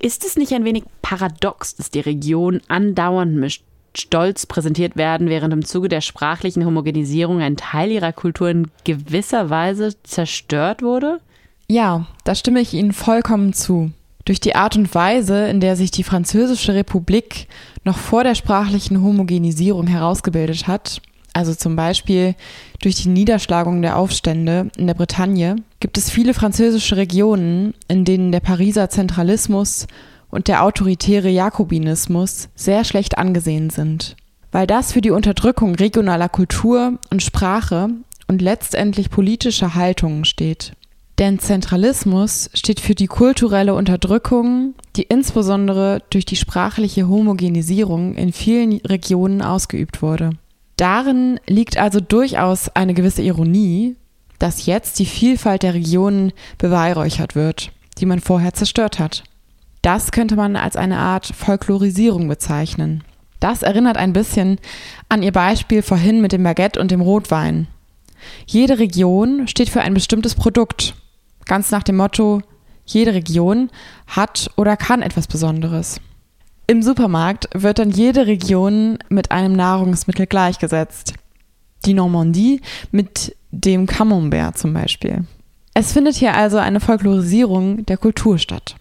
[0.00, 3.62] Ist es nicht ein wenig paradox, dass die Region andauernd mischt
[3.96, 9.50] stolz präsentiert werden, während im Zuge der sprachlichen Homogenisierung ein Teil ihrer Kultur in gewisser
[9.50, 11.20] Weise zerstört wurde?
[11.68, 13.90] Ja, da stimme ich Ihnen vollkommen zu.
[14.24, 17.48] Durch die Art und Weise, in der sich die Französische Republik
[17.82, 21.00] noch vor der sprachlichen Homogenisierung herausgebildet hat,
[21.32, 22.34] also zum Beispiel
[22.80, 28.32] durch die Niederschlagung der Aufstände in der Bretagne, gibt es viele französische Regionen, in denen
[28.32, 29.86] der Pariser Zentralismus
[30.30, 34.16] und der autoritäre Jakobinismus sehr schlecht angesehen sind,
[34.52, 37.88] weil das für die Unterdrückung regionaler Kultur und Sprache
[38.28, 40.72] und letztendlich politischer Haltungen steht.
[41.18, 48.74] Denn Zentralismus steht für die kulturelle Unterdrückung, die insbesondere durch die sprachliche Homogenisierung in vielen
[48.82, 50.30] Regionen ausgeübt wurde.
[50.78, 53.96] Darin liegt also durchaus eine gewisse Ironie,
[54.38, 59.24] dass jetzt die Vielfalt der Regionen beweihräuchert wird, die man vorher zerstört hat.
[59.82, 63.02] Das könnte man als eine Art Folklorisierung bezeichnen.
[63.40, 64.58] Das erinnert ein bisschen
[65.08, 67.66] an ihr Beispiel vorhin mit dem Baguette und dem Rotwein.
[68.46, 70.94] Jede Region steht für ein bestimmtes Produkt,
[71.46, 72.40] ganz nach dem Motto,
[72.86, 73.70] jede Region
[74.06, 76.00] hat oder kann etwas Besonderes.
[76.70, 81.14] Im Supermarkt wird dann jede Region mit einem Nahrungsmittel gleichgesetzt.
[81.86, 85.24] Die Normandie mit dem Camembert zum Beispiel.
[85.72, 88.76] Es findet hier also eine Folklorisierung der Kultur statt.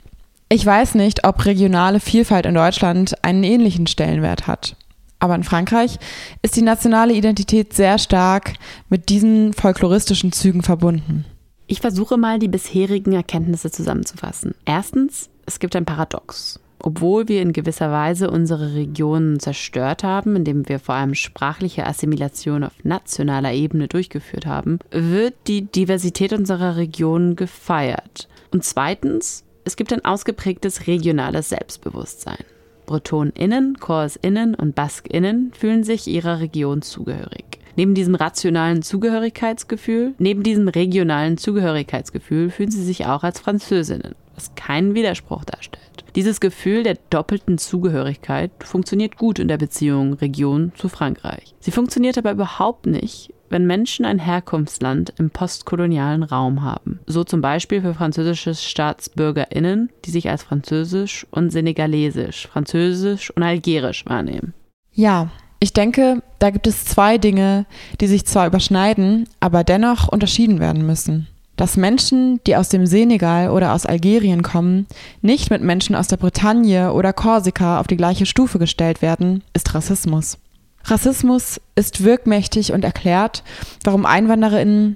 [0.49, 4.75] Ich weiß nicht, ob regionale Vielfalt in Deutschland einen ähnlichen Stellenwert hat.
[5.19, 5.97] Aber in Frankreich
[6.41, 8.55] ist die nationale Identität sehr stark
[8.89, 11.23] mit diesen folkloristischen Zügen verbunden.
[11.67, 14.55] Ich versuche mal, die bisherigen Erkenntnisse zusammenzufassen.
[14.65, 16.59] Erstens, es gibt ein Paradox.
[16.87, 22.63] Obwohl wir in gewisser Weise unsere Regionen zerstört haben, indem wir vor allem sprachliche Assimilation
[22.63, 28.29] auf nationaler Ebene durchgeführt haben, wird die Diversität unserer Regionen gefeiert.
[28.53, 32.45] Und zweitens, es gibt ein ausgeprägtes regionales Selbstbewusstsein.
[32.85, 37.59] BretonInnen, KorsInnen und BaskInnen fühlen sich ihrer Region zugehörig.
[37.75, 44.55] Neben diesem rationalen Zugehörigkeitsgefühl, neben diesem regionalen Zugehörigkeitsgefühl fühlen sie sich auch als Französinnen, was
[44.55, 46.05] keinen Widerspruch darstellt.
[46.15, 51.53] Dieses Gefühl der doppelten Zugehörigkeit funktioniert gut in der Beziehung Region zu Frankreich.
[51.59, 56.99] Sie funktioniert aber überhaupt nicht, wenn Menschen ein Herkunftsland im postkolonialen Raum haben.
[57.07, 64.05] So zum Beispiel für französische StaatsbürgerInnen, die sich als französisch und senegalesisch, französisch und algerisch
[64.05, 64.53] wahrnehmen.
[64.91, 67.65] Ja, ich denke, da gibt es zwei Dinge,
[67.99, 71.27] die sich zwar überschneiden, aber dennoch unterschieden werden müssen.
[71.57, 74.85] Dass Menschen, die aus dem Senegal oder aus Algerien kommen,
[75.21, 79.73] nicht mit Menschen aus der Bretagne oder Korsika auf die gleiche Stufe gestellt werden, ist
[79.73, 80.37] Rassismus.
[80.85, 83.43] Rassismus ist wirkmächtig und erklärt,
[83.83, 84.95] warum Einwandererinnen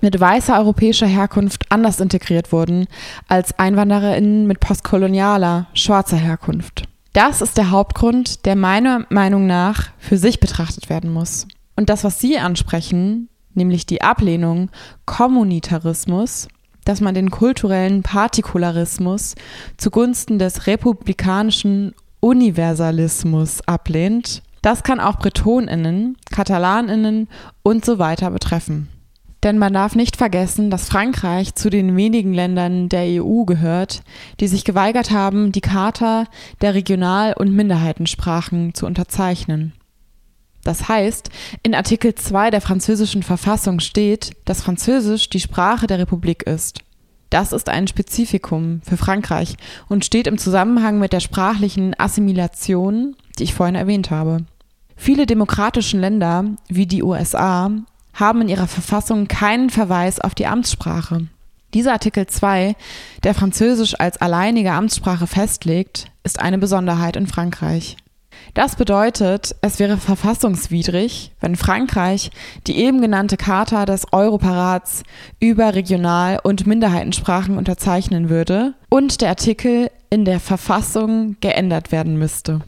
[0.00, 2.86] mit weißer europäischer Herkunft anders integriert wurden
[3.26, 6.84] als Einwandererinnen mit postkolonialer, schwarzer Herkunft.
[7.12, 11.48] Das ist der Hauptgrund, der meiner Meinung nach für sich betrachtet werden muss.
[11.74, 13.28] Und das, was Sie ansprechen,
[13.58, 14.70] nämlich die Ablehnung
[15.04, 16.48] Kommunitarismus,
[16.86, 19.34] dass man den kulturellen Partikularismus
[19.76, 27.28] zugunsten des republikanischen Universalismus ablehnt, das kann auch Bretoninnen, Katalaninnen
[27.62, 28.88] und so weiter betreffen.
[29.44, 34.02] Denn man darf nicht vergessen, dass Frankreich zu den wenigen Ländern der EU gehört,
[34.40, 36.24] die sich geweigert haben, die Charta
[36.60, 39.74] der Regional- und Minderheitensprachen zu unterzeichnen.
[40.64, 41.30] Das heißt,
[41.62, 46.80] in Artikel 2 der französischen Verfassung steht, dass Französisch die Sprache der Republik ist.
[47.30, 49.56] Das ist ein Spezifikum für Frankreich
[49.88, 54.44] und steht im Zusammenhang mit der sprachlichen Assimilation, die ich vorhin erwähnt habe.
[54.96, 57.70] Viele demokratische Länder, wie die USA,
[58.14, 61.28] haben in ihrer Verfassung keinen Verweis auf die Amtssprache.
[61.74, 62.74] Dieser Artikel 2,
[63.22, 67.96] der Französisch als alleinige Amtssprache festlegt, ist eine Besonderheit in Frankreich.
[68.54, 72.30] Das bedeutet, es wäre verfassungswidrig, wenn Frankreich
[72.66, 75.02] die eben genannte Charta des Europarats
[75.40, 82.60] über Regional- und Minderheitensprachen unterzeichnen würde und der Artikel in der Verfassung geändert werden müsste.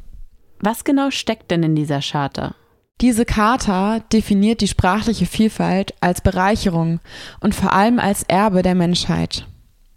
[0.60, 2.54] Was genau steckt denn in dieser Charta?
[3.00, 7.00] Diese Charta definiert die sprachliche Vielfalt als Bereicherung
[7.40, 9.46] und vor allem als Erbe der Menschheit.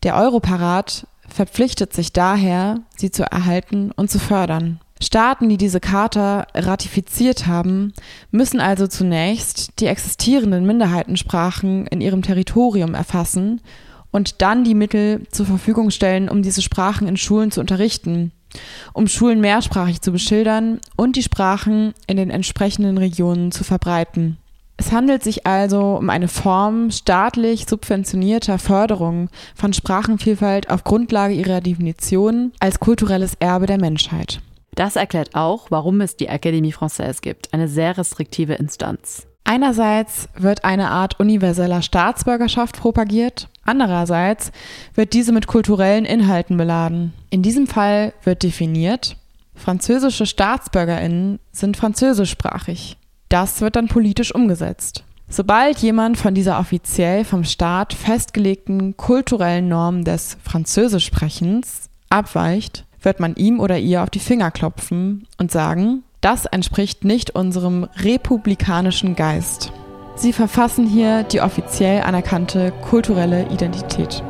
[0.04, 4.80] Der Europarat verpflichtet sich daher, sie zu erhalten und zu fördern.
[5.04, 7.94] Staaten, die diese Charta ratifiziert haben,
[8.32, 13.62] müssen also zunächst die existierenden Minderheitensprachen in ihrem Territorium erfassen
[14.12, 18.32] und dann die Mittel zur Verfügung stellen, um diese Sprachen in Schulen zu unterrichten
[18.94, 24.38] um Schulen mehrsprachig zu beschildern und die Sprachen in den entsprechenden Regionen zu verbreiten.
[24.76, 31.62] Es handelt sich also um eine Form staatlich subventionierter Förderung von Sprachenvielfalt auf Grundlage ihrer
[31.62, 34.42] Definition als kulturelles Erbe der Menschheit.
[34.76, 39.28] Das erklärt auch, warum es die Académie Française gibt, eine sehr restriktive Instanz.
[39.46, 44.52] Einerseits wird eine Art universeller Staatsbürgerschaft propagiert, andererseits
[44.96, 47.14] wird diese mit kulturellen Inhalten beladen.
[47.30, 49.18] In diesem Fall wird definiert,
[49.54, 52.98] französische Staatsbürgerinnen sind französischsprachig.
[53.28, 55.04] Das wird dann politisch umgesetzt.
[55.28, 63.36] Sobald jemand von dieser offiziell vom Staat festgelegten kulturellen Norm des Französischsprechens abweicht, wird man
[63.36, 69.72] ihm oder ihr auf die Finger klopfen und sagen, das entspricht nicht unserem republikanischen Geist.
[70.16, 74.24] Sie verfassen hier die offiziell anerkannte kulturelle Identität.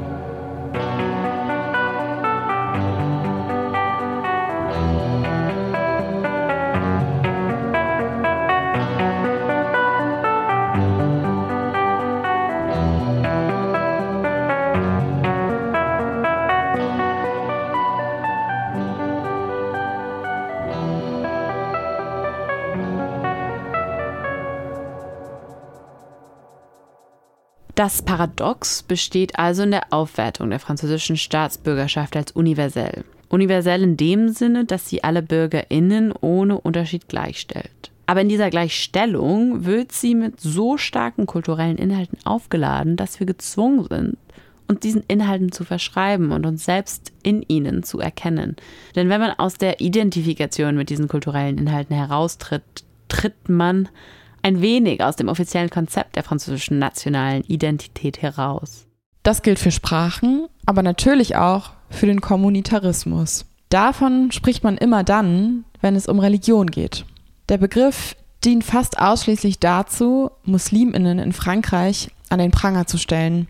[27.75, 33.03] Das Paradox besteht also in der Aufwertung der französischen Staatsbürgerschaft als universell.
[33.29, 37.91] Universell in dem Sinne, dass sie alle Bürgerinnen ohne Unterschied gleichstellt.
[38.05, 43.87] Aber in dieser Gleichstellung wird sie mit so starken kulturellen Inhalten aufgeladen, dass wir gezwungen
[43.89, 44.17] sind,
[44.67, 48.55] uns diesen Inhalten zu verschreiben und uns selbst in ihnen zu erkennen.
[48.95, 53.89] Denn wenn man aus der Identifikation mit diesen kulturellen Inhalten heraustritt, tritt man
[54.43, 58.85] ein wenig aus dem offiziellen Konzept der französischen nationalen Identität heraus.
[59.23, 63.45] Das gilt für Sprachen, aber natürlich auch für den Kommunitarismus.
[63.69, 67.05] Davon spricht man immer dann, wenn es um Religion geht.
[67.49, 73.47] Der Begriff dient fast ausschließlich dazu, Musliminnen in Frankreich an den Pranger zu stellen.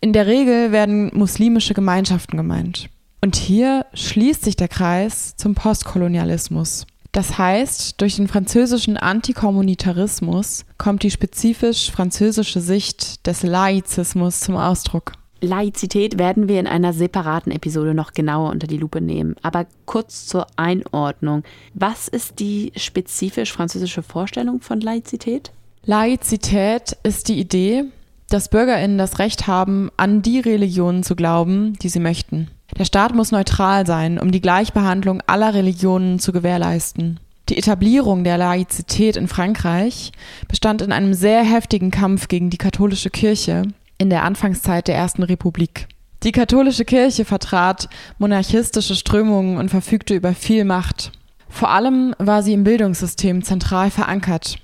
[0.00, 2.88] In der Regel werden muslimische Gemeinschaften gemeint.
[3.20, 6.86] Und hier schließt sich der Kreis zum Postkolonialismus.
[7.12, 15.12] Das heißt, durch den französischen Antikommunitarismus kommt die spezifisch französische Sicht des Laizismus zum Ausdruck.
[15.42, 19.36] Laizität werden wir in einer separaten Episode noch genauer unter die Lupe nehmen.
[19.42, 21.42] Aber kurz zur Einordnung.
[21.74, 25.50] Was ist die spezifisch französische Vorstellung von Laizität?
[25.84, 27.84] Laizität ist die Idee,
[28.28, 32.48] dass BürgerInnen das Recht haben, an die Religionen zu glauben, die sie möchten.
[32.78, 37.20] Der Staat muss neutral sein, um die Gleichbehandlung aller Religionen zu gewährleisten.
[37.48, 40.12] Die Etablierung der Laizität in Frankreich
[40.46, 43.62] bestand in einem sehr heftigen Kampf gegen die katholische Kirche
[43.98, 45.88] in der Anfangszeit der Ersten Republik.
[46.22, 51.12] Die katholische Kirche vertrat monarchistische Strömungen und verfügte über viel Macht.
[51.48, 54.58] Vor allem war sie im Bildungssystem zentral verankert.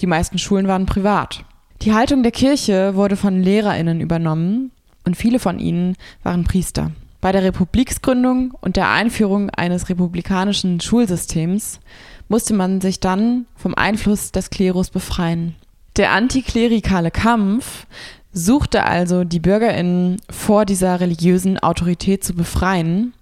[0.00, 1.44] Die meisten Schulen waren privat.
[1.82, 4.72] Die Haltung der Kirche wurde von Lehrerinnen übernommen
[5.04, 6.90] und viele von ihnen waren Priester.
[7.26, 11.80] Bei der Republiksgründung und der Einführung eines republikanischen Schulsystems
[12.28, 15.56] musste man sich dann vom Einfluss des Klerus befreien.
[15.96, 17.88] Der antiklerikale Kampf
[18.32, 23.12] suchte also die Bürgerinnen vor dieser religiösen Autorität zu befreien,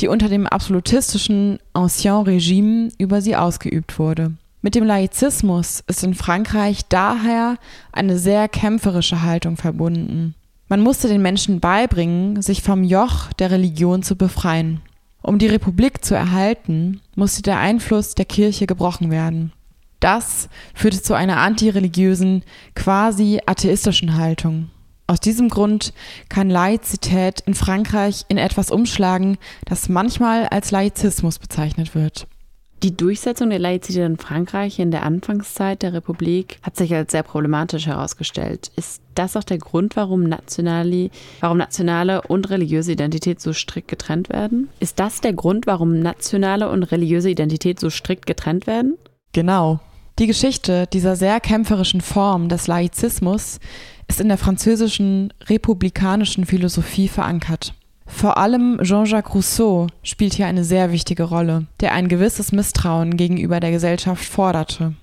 [0.00, 4.32] die unter dem absolutistischen Ancien Regime über sie ausgeübt wurde.
[4.60, 7.56] Mit dem Laizismus ist in Frankreich daher
[7.90, 10.34] eine sehr kämpferische Haltung verbunden.
[10.68, 14.80] Man musste den Menschen beibringen, sich vom Joch der Religion zu befreien.
[15.22, 19.52] Um die Republik zu erhalten, musste der Einfluss der Kirche gebrochen werden.
[20.00, 22.42] Das führte zu einer antireligiösen,
[22.74, 24.70] quasi atheistischen Haltung.
[25.06, 25.92] Aus diesem Grund
[26.28, 32.26] kann Laizität in Frankreich in etwas umschlagen, das manchmal als Laizismus bezeichnet wird.
[32.82, 37.22] Die Durchsetzung der Laizität in Frankreich in der Anfangszeit der Republik hat sich als sehr
[37.22, 38.70] problematisch herausgestellt.
[38.76, 41.10] Ist das auch der Grund, warum, nationale,
[41.40, 44.68] warum nationale und religiöse Identität so strikt getrennt werden?
[44.78, 48.98] Ist das der Grund, warum nationale und religiöse Identität so strikt getrennt werden?
[49.32, 49.80] Genau.
[50.18, 53.58] Die Geschichte dieser sehr kämpferischen Form des Laizismus
[54.08, 57.74] ist in der französischen republikanischen Philosophie verankert.
[58.06, 63.60] Vor allem Jean-Jacques Rousseau spielt hier eine sehr wichtige Rolle, der ein gewisses Misstrauen gegenüber
[63.60, 64.94] der Gesellschaft forderte.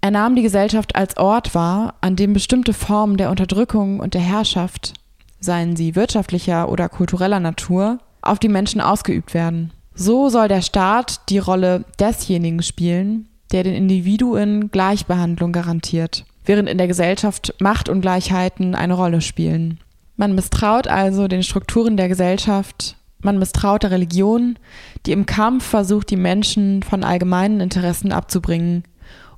[0.00, 4.20] Er nahm die Gesellschaft als Ort wahr, an dem bestimmte Formen der Unterdrückung und der
[4.20, 4.94] Herrschaft,
[5.40, 9.72] seien sie wirtschaftlicher oder kultureller Natur, auf die Menschen ausgeübt werden.
[9.94, 16.78] So soll der Staat die Rolle desjenigen spielen, der den Individuen Gleichbehandlung garantiert, während in
[16.78, 19.78] der Gesellschaft Machtungleichheiten eine Rolle spielen.
[20.16, 24.58] Man misstraut also den Strukturen der Gesellschaft, man misstraut der Religion,
[25.04, 28.84] die im Kampf versucht, die Menschen von allgemeinen Interessen abzubringen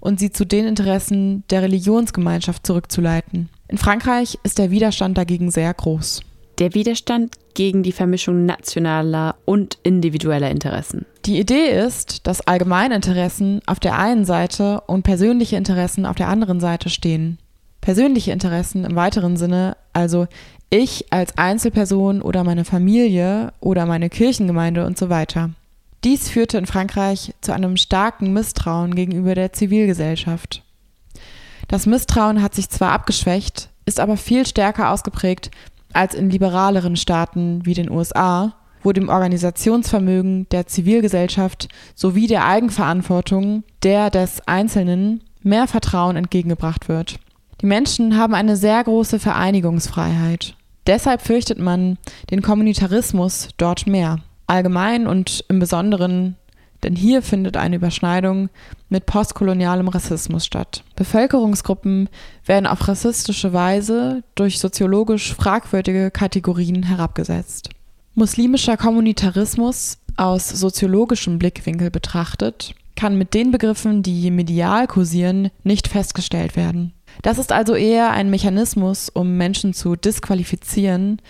[0.00, 3.48] und sie zu den Interessen der Religionsgemeinschaft zurückzuleiten.
[3.68, 6.22] In Frankreich ist der Widerstand dagegen sehr groß.
[6.58, 11.06] Der Widerstand gegen die Vermischung nationaler und individueller Interessen.
[11.24, 16.60] Die Idee ist, dass Allgemeininteressen auf der einen Seite und persönliche Interessen auf der anderen
[16.60, 17.38] Seite stehen.
[17.80, 20.26] Persönliche Interessen im weiteren Sinne, also
[20.70, 25.50] ich als Einzelperson oder meine Familie oder meine Kirchengemeinde und so weiter.
[26.04, 30.62] Dies führte in Frankreich zu einem starken Misstrauen gegenüber der Zivilgesellschaft.
[31.66, 35.50] Das Misstrauen hat sich zwar abgeschwächt, ist aber viel stärker ausgeprägt
[35.92, 43.64] als in liberaleren Staaten wie den USA, wo dem Organisationsvermögen der Zivilgesellschaft sowie der Eigenverantwortung
[43.82, 47.18] der des Einzelnen mehr Vertrauen entgegengebracht wird.
[47.60, 50.54] Die Menschen haben eine sehr große Vereinigungsfreiheit.
[50.88, 51.98] Deshalb fürchtet man
[52.30, 54.20] den Kommunitarismus dort mehr.
[54.46, 56.36] Allgemein und im Besonderen,
[56.82, 58.48] denn hier findet eine Überschneidung
[58.88, 60.82] mit postkolonialem Rassismus statt.
[60.96, 62.08] Bevölkerungsgruppen
[62.46, 67.68] werden auf rassistische Weise durch soziologisch fragwürdige Kategorien herabgesetzt.
[68.14, 76.56] Muslimischer Kommunitarismus aus soziologischem Blickwinkel betrachtet kann mit den Begriffen, die medial kursieren, nicht festgestellt
[76.56, 76.94] werden.
[77.22, 81.20] Das ist also eher ein Mechanismus, um Menschen zu disqualifizieren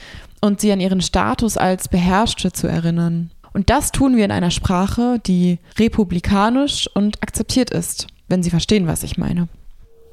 [0.40, 3.30] und sie an ihren Status als Beherrschte zu erinnern.
[3.52, 8.86] Und das tun wir in einer Sprache, die republikanisch und akzeptiert ist, wenn Sie verstehen,
[8.86, 9.48] was ich meine.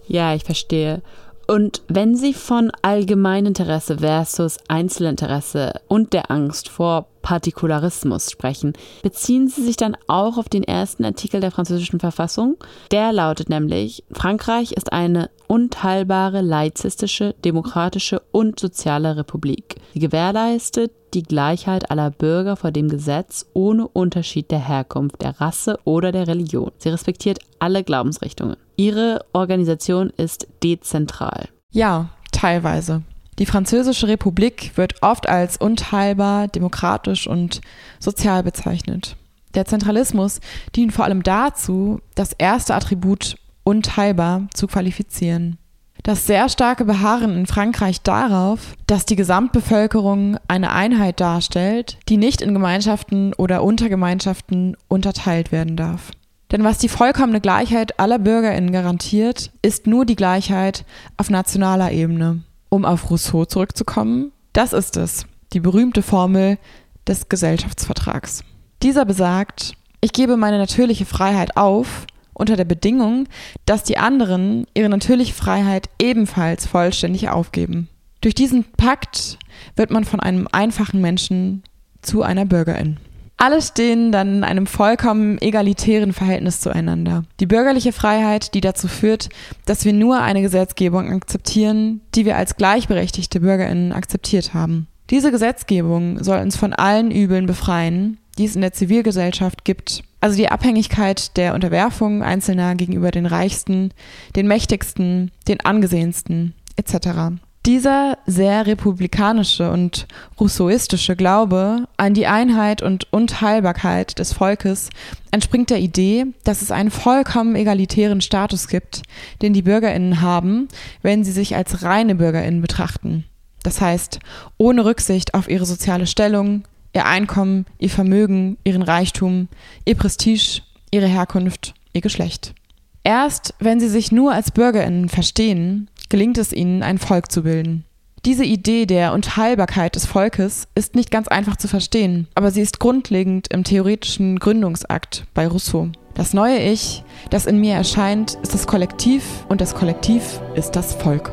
[0.08, 1.02] Ja, ich verstehe.
[1.48, 8.74] Und wenn Sie von Allgemeininteresse versus Einzelinteresse und der Angst vor Partikularismus sprechen,
[9.04, 12.58] beziehen Sie sich dann auch auf den ersten Artikel der französischen Verfassung?
[12.92, 19.76] Der lautet nämlich, Frankreich ist eine unteilbare, laizistische, demokratische und soziale Republik.
[19.94, 25.80] Sie gewährleistet die Gleichheit aller Bürger vor dem Gesetz ohne Unterschied der Herkunft, der Rasse
[25.86, 26.72] oder der Religion.
[26.78, 28.58] Sie respektiert alle Glaubensrichtungen.
[28.76, 31.48] Ihre Organisation ist dezentral.
[31.72, 33.02] Ja, teilweise.
[33.40, 37.62] Die Französische Republik wird oft als unteilbar, demokratisch und
[38.00, 39.16] sozial bezeichnet.
[39.56, 40.40] Der Zentralismus
[40.76, 45.58] dient vor allem dazu, das erste Attribut unteilbar zu qualifizieren.
[46.06, 52.44] Das sehr starke Beharren in Frankreich darauf, dass die Gesamtbevölkerung eine Einheit darstellt, die nicht
[52.44, 56.12] in Gemeinschaften oder Untergemeinschaften unterteilt werden darf.
[56.52, 60.86] Denn was die vollkommene Gleichheit aller Bürgerinnen garantiert, ist nur die Gleichheit
[61.18, 62.44] auf nationaler Ebene.
[62.70, 66.60] Um auf Rousseau zurückzukommen, das ist es, die berühmte Formel
[67.08, 68.44] des Gesellschaftsvertrags.
[68.84, 73.28] Dieser besagt, ich gebe meine natürliche Freiheit auf, unter der Bedingung,
[73.66, 77.90] dass die anderen ihre natürliche Freiheit ebenfalls vollständig aufgeben.
[78.22, 79.40] Durch diesen Pakt
[79.76, 81.64] wird man von einem einfachen Menschen
[82.02, 82.98] zu einer Bürgerin.
[83.38, 87.24] Alle stehen dann in einem vollkommen egalitären Verhältnis zueinander.
[87.42, 89.28] Die bürgerliche Freiheit, die dazu führt,
[89.66, 94.88] dass wir nur eine Gesetzgebung akzeptieren, die wir als gleichberechtigte Bürgerinnen akzeptiert haben.
[95.10, 100.04] Diese Gesetzgebung soll uns von allen Übeln befreien, die es in der Zivilgesellschaft gibt.
[100.22, 103.92] Also die Abhängigkeit der Unterwerfung Einzelner gegenüber den Reichsten,
[104.36, 107.38] den Mächtigsten, den Angesehensten etc.
[107.66, 110.08] Dieser sehr republikanische und
[110.40, 114.92] rousseauistische Glaube an die Einheit und Unteilbarkeit des Volkes
[115.32, 119.02] entspringt der Idee, dass es einen vollkommen egalitären Status gibt,
[119.42, 120.68] den die Bürgerinnen haben,
[121.02, 123.26] wenn sie sich als reine Bürgerinnen betrachten.
[123.64, 124.20] Das heißt,
[124.58, 129.50] ohne Rücksicht auf ihre soziale Stellung, ihr Einkommen, ihr Vermögen, ihren Reichtum,
[129.86, 132.56] ihr Prestige, ihre Herkunft, ihr Geschlecht.
[133.04, 137.84] Erst wenn sie sich nur als Bürgerinnen verstehen, gelingt es ihnen, ein Volk zu bilden.
[138.26, 142.80] Diese Idee der Unteilbarkeit des Volkes ist nicht ganz einfach zu verstehen, aber sie ist
[142.80, 145.90] grundlegend im theoretischen Gründungsakt bei Rousseau.
[146.16, 150.96] Das neue Ich, das in mir erscheint, ist das Kollektiv und das Kollektiv ist das
[150.96, 151.32] Volk.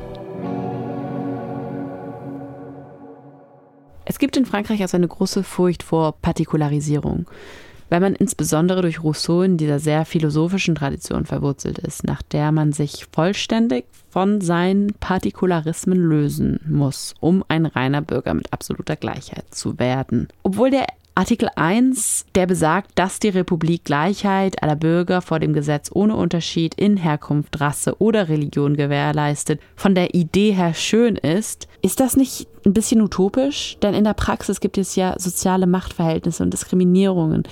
[4.12, 7.26] Es gibt in Frankreich also eine große Furcht vor Partikularisierung
[7.88, 12.72] weil man insbesondere durch Rousseau in dieser sehr philosophischen Tradition verwurzelt ist, nach der man
[12.72, 19.78] sich vollständig von seinen Partikularismen lösen muss, um ein reiner Bürger mit absoluter Gleichheit zu
[19.78, 20.28] werden.
[20.42, 25.90] Obwohl der Artikel 1, der besagt, dass die Republik Gleichheit aller Bürger vor dem Gesetz
[25.92, 32.00] ohne Unterschied in Herkunft, Rasse oder Religion gewährleistet, von der Idee her schön ist, ist
[32.00, 33.76] das nicht ein bisschen utopisch?
[33.82, 37.42] Denn in der Praxis gibt es ja soziale Machtverhältnisse und Diskriminierungen.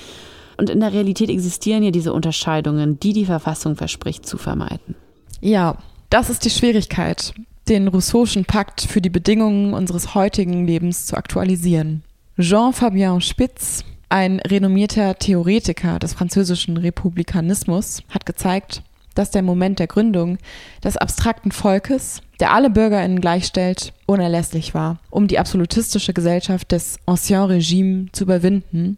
[0.57, 4.95] Und in der Realität existieren ja diese Unterscheidungen, die die Verfassung verspricht zu vermeiden.
[5.43, 5.77] Ja,
[6.09, 7.35] das ist die Schwierigkeit,
[7.69, 12.05] den Rousseau'schen Pakt für die Bedingungen unseres heutigen Lebens zu aktualisieren.
[12.41, 18.83] Jean-Fabien Spitz, ein renommierter Theoretiker des französischen Republikanismus, hat gezeigt,
[19.15, 20.39] dass der Moment der Gründung
[20.83, 27.43] des abstrakten Volkes, der alle Bürgerinnen gleichstellt, unerlässlich war, um die absolutistische Gesellschaft des Ancien
[27.43, 28.97] Regime zu überwinden,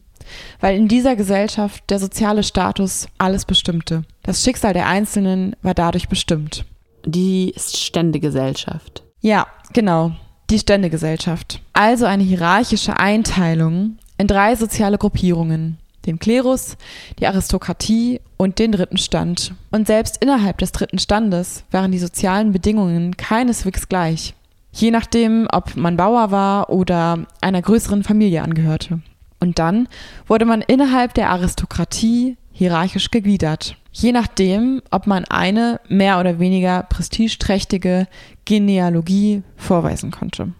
[0.60, 4.04] weil in dieser Gesellschaft der soziale Status alles bestimmte.
[4.22, 6.64] Das Schicksal der Einzelnen war dadurch bestimmt.
[7.04, 9.02] Die Ständegesellschaft.
[9.20, 10.12] Ja, genau
[10.52, 11.60] die Ständegesellschaft.
[11.72, 15.78] Also eine hierarchische Einteilung in drei soziale Gruppierungen.
[16.06, 16.76] Den Klerus,
[17.18, 19.54] die Aristokratie und den dritten Stand.
[19.70, 24.34] Und selbst innerhalb des dritten Standes waren die sozialen Bedingungen keineswegs gleich.
[24.72, 29.00] Je nachdem, ob man Bauer war oder einer größeren Familie angehörte.
[29.38, 29.88] Und dann
[30.26, 33.76] wurde man innerhalb der Aristokratie hierarchisch gegliedert.
[33.92, 38.06] Je nachdem, ob man eine mehr oder weniger prestigeträchtige
[38.44, 40.52] Genealogie vorweisen konnte.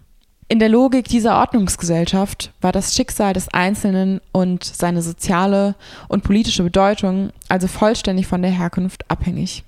[0.49, 5.75] In der Logik dieser Ordnungsgesellschaft war das Schicksal des Einzelnen und seine soziale
[6.09, 9.63] und politische Bedeutung also vollständig von der Herkunft abhängig.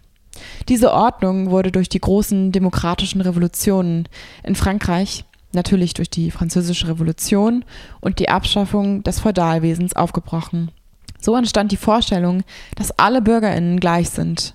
[0.67, 4.07] Diese Ordnung wurde durch die großen demokratischen Revolutionen
[4.43, 7.63] in Frankreich, natürlich durch die Französische Revolution
[8.01, 10.71] und die Abschaffung des Feudalwesens aufgebrochen.
[11.19, 12.43] So entstand die Vorstellung,
[12.75, 14.53] dass alle Bürgerinnen gleich sind,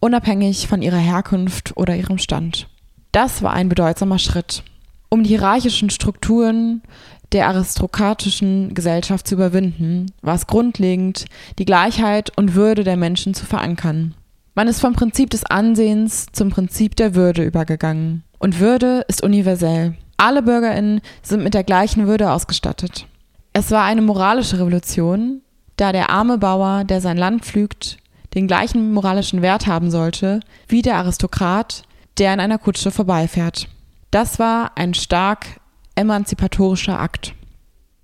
[0.00, 2.68] unabhängig von ihrer Herkunft oder ihrem Stand.
[3.18, 4.62] Das war ein bedeutsamer Schritt,
[5.08, 6.82] um die hierarchischen Strukturen
[7.32, 11.24] der aristokratischen Gesellschaft zu überwinden, war es grundlegend,
[11.58, 14.14] die Gleichheit und Würde der Menschen zu verankern.
[14.54, 18.22] Man ist vom Prinzip des Ansehens zum Prinzip der Würde übergegangen.
[18.38, 19.96] Und Würde ist universell.
[20.16, 23.08] Alle Bürgerinnen sind mit der gleichen Würde ausgestattet.
[23.52, 25.40] Es war eine moralische Revolution,
[25.74, 27.96] da der arme Bauer, der sein Land pflügt,
[28.36, 30.38] den gleichen moralischen Wert haben sollte
[30.68, 31.82] wie der Aristokrat,
[32.18, 33.68] der in einer Kutsche vorbeifährt.
[34.10, 35.60] Das war ein stark
[35.94, 37.34] emanzipatorischer Akt.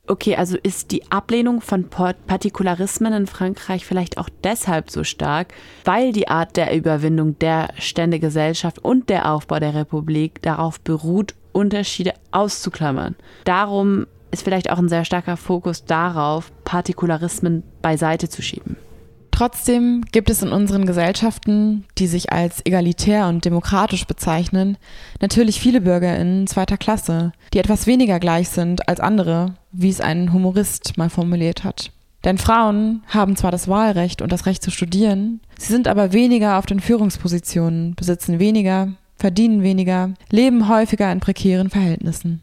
[0.06, 5.54] Okay, also ist die Ablehnung von Partikularismen in Frankreich vielleicht auch deshalb so stark,
[5.86, 12.12] weil die Art der Überwindung der Ständegesellschaft und der Aufbau der Republik darauf beruht, Unterschiede
[12.32, 13.16] auszuklammern.
[13.44, 18.76] Darum ist vielleicht auch ein sehr starker Fokus darauf, Partikularismen beiseite zu schieben.
[19.35, 24.78] Trotzdem gibt es in unseren Gesellschaften, die sich als egalitär und demokratisch bezeichnen,
[25.20, 30.32] natürlich viele Bürgerinnen zweiter Klasse, die etwas weniger gleich sind als andere, wie es ein
[30.32, 31.91] Humorist mal formuliert hat.
[32.22, 36.57] Denn Frauen haben zwar das Wahlrecht und das Recht zu studieren, sie sind aber weniger
[36.57, 42.41] auf den Führungspositionen, besitzen weniger, verdienen weniger, leben häufiger in prekären Verhältnissen.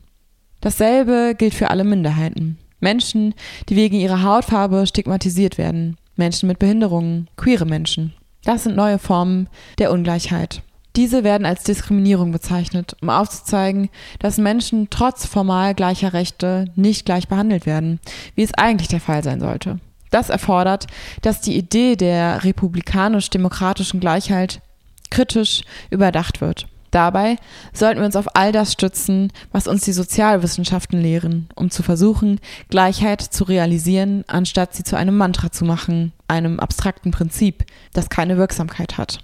[0.59, 2.57] Dasselbe gilt für alle Minderheiten.
[2.81, 3.33] Menschen,
[3.69, 8.13] die wegen ihrer Hautfarbe stigmatisiert werden, Menschen mit Behinderungen, queere Menschen.
[8.43, 9.47] Das sind neue Formen
[9.77, 10.63] der Ungleichheit.
[10.95, 13.89] Diese werden als Diskriminierung bezeichnet, um aufzuzeigen,
[14.19, 17.99] dass Menschen trotz formal gleicher Rechte nicht gleich behandelt werden,
[18.35, 19.79] wie es eigentlich der Fall sein sollte.
[20.09, 20.87] Das erfordert,
[21.21, 24.61] dass die Idee der republikanisch-demokratischen Gleichheit
[25.09, 26.67] kritisch überdacht wird.
[26.91, 27.37] Dabei
[27.73, 32.39] sollten wir uns auf all das stützen, was uns die Sozialwissenschaften lehren, um zu versuchen,
[32.69, 37.63] Gleichheit zu realisieren, anstatt sie zu einem Mantra zu machen, einem abstrakten Prinzip,
[37.93, 39.19] das keine Wirksamkeit hat.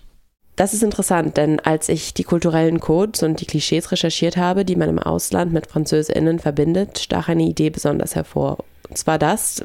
[0.56, 4.76] Das ist interessant, denn als ich die kulturellen Codes und die Klischees recherchiert habe, die
[4.76, 8.66] man im Ausland mit FranzösInnen verbindet, stach eine Idee besonders hervor.
[8.90, 9.64] Und zwar das,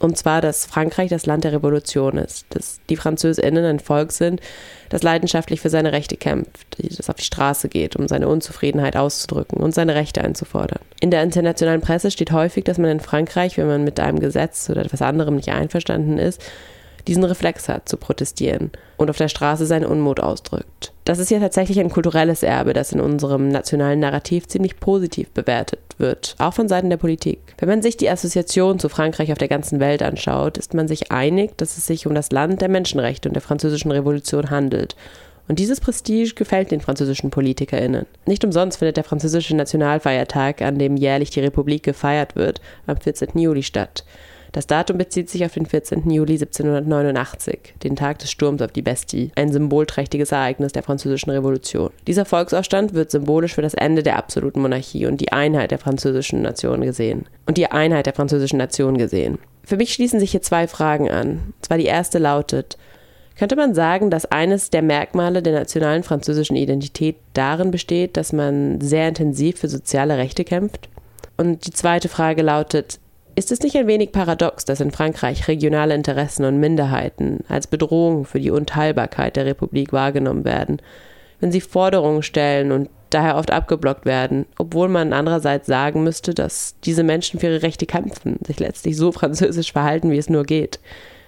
[0.00, 4.40] und zwar, dass Frankreich das Land der Revolution ist, dass die FranzösInnen ein Volk sind,
[4.88, 9.60] das leidenschaftlich für seine Rechte kämpft, das auf die Straße geht, um seine Unzufriedenheit auszudrücken
[9.60, 10.80] und seine Rechte einzufordern.
[11.00, 14.68] In der internationalen Presse steht häufig, dass man in Frankreich, wenn man mit einem Gesetz
[14.68, 16.42] oder etwas anderem nicht einverstanden ist,
[17.06, 20.92] diesen Reflex hat, zu protestieren und auf der Straße seinen Unmut ausdrückt.
[21.04, 25.80] Das ist ja tatsächlich ein kulturelles Erbe, das in unserem nationalen Narrativ ziemlich positiv bewertet
[25.98, 27.38] wird, auch von Seiten der Politik.
[27.58, 31.12] Wenn man sich die Assoziation zu Frankreich auf der ganzen Welt anschaut, ist man sich
[31.12, 34.96] einig, dass es sich um das Land der Menschenrechte und der französischen Revolution handelt
[35.46, 38.06] und dieses Prestige gefällt den französischen PolitikerInnen.
[38.26, 43.38] Nicht umsonst findet der französische Nationalfeiertag, an dem jährlich die Republik gefeiert wird, am 14.
[43.38, 44.04] Juli statt.
[44.54, 46.08] Das Datum bezieht sich auf den 14.
[46.08, 51.90] Juli 1789, den Tag des Sturms auf die Bastille, ein symbolträchtiges Ereignis der französischen Revolution.
[52.06, 56.42] Dieser Volksaufstand wird symbolisch für das Ende der absoluten Monarchie und die Einheit der französischen
[56.42, 57.26] Nation gesehen.
[57.46, 59.38] Und die Einheit der französischen Nation gesehen.
[59.64, 61.52] Für mich schließen sich hier zwei Fragen an.
[61.60, 62.78] Zwar die erste lautet,
[63.36, 68.80] könnte man sagen, dass eines der Merkmale der nationalen französischen Identität darin besteht, dass man
[68.80, 70.88] sehr intensiv für soziale Rechte kämpft?
[71.36, 73.00] Und die zweite Frage lautet,
[73.36, 78.24] ist es nicht ein wenig paradox, dass in Frankreich regionale Interessen und Minderheiten als Bedrohung
[78.24, 80.80] für die Unteilbarkeit der Republik wahrgenommen werden,
[81.40, 86.74] wenn sie Forderungen stellen und daher oft abgeblockt werden, obwohl man andererseits sagen müsste, dass
[86.84, 90.80] diese Menschen für ihre Rechte kämpfen, sich letztlich so französisch verhalten, wie es nur geht.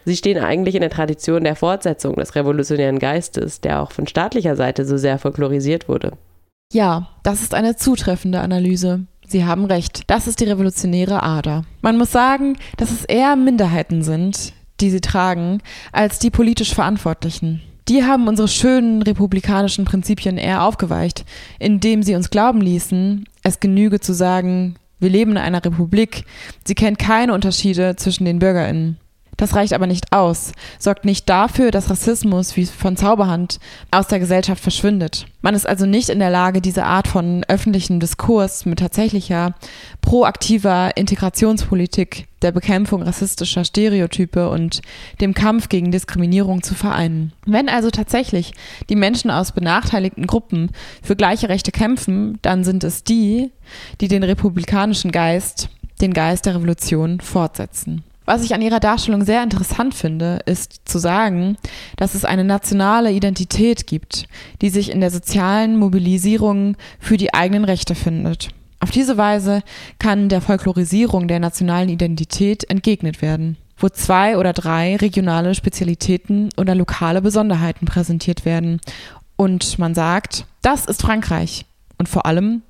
[0.05, 4.55] Sie stehen eigentlich in der Tradition der Fortsetzung des revolutionären Geistes, der auch von staatlicher
[4.55, 6.13] Seite so sehr folklorisiert wurde.
[6.73, 9.07] Ja, das ist eine zutreffende Analyse.
[9.27, 10.03] Sie haben recht.
[10.07, 11.65] Das ist die revolutionäre Ader.
[11.83, 15.61] Man muss sagen, dass es eher Minderheiten sind, die sie tragen,
[15.93, 17.61] als die politisch Verantwortlichen.
[17.89, 21.25] Die haben unsere schönen republikanischen Prinzipien eher aufgeweicht,
[21.59, 26.25] indem sie uns glauben ließen, es genüge zu sagen, wir leben in einer Republik,
[26.65, 28.99] sie kennt keine Unterschiede zwischen den Bürgerinnen.
[29.37, 33.59] Das reicht aber nicht aus, sorgt nicht dafür, dass Rassismus wie von Zauberhand
[33.91, 35.27] aus der Gesellschaft verschwindet.
[35.43, 39.55] Man ist also nicht in der Lage, diese Art von öffentlichem Diskurs mit tatsächlicher
[40.01, 44.81] proaktiver Integrationspolitik der Bekämpfung rassistischer Stereotype und
[45.21, 47.33] dem Kampf gegen Diskriminierung zu vereinen.
[47.45, 48.53] Wenn also tatsächlich
[48.89, 50.71] die Menschen aus benachteiligten Gruppen
[51.03, 53.51] für gleiche Rechte kämpfen, dann sind es die,
[54.01, 55.69] die den republikanischen Geist,
[56.01, 58.05] den Geist der Revolution fortsetzen.
[58.27, 61.57] Was ich an ihrer Darstellung sehr interessant finde, ist zu sagen,
[61.97, 64.27] dass es eine nationale Identität gibt,
[64.61, 68.49] die sich in der sozialen Mobilisierung für die eigenen Rechte findet.
[68.81, 69.63] Auf diese Weise
[69.99, 76.75] kann der Folklorisierung der nationalen Identität entgegnet werden, wo zwei oder drei regionale Spezialitäten oder
[76.75, 78.81] lokale Besonderheiten präsentiert werden
[79.37, 81.65] und man sagt, das ist Frankreich
[81.99, 82.63] und vor allem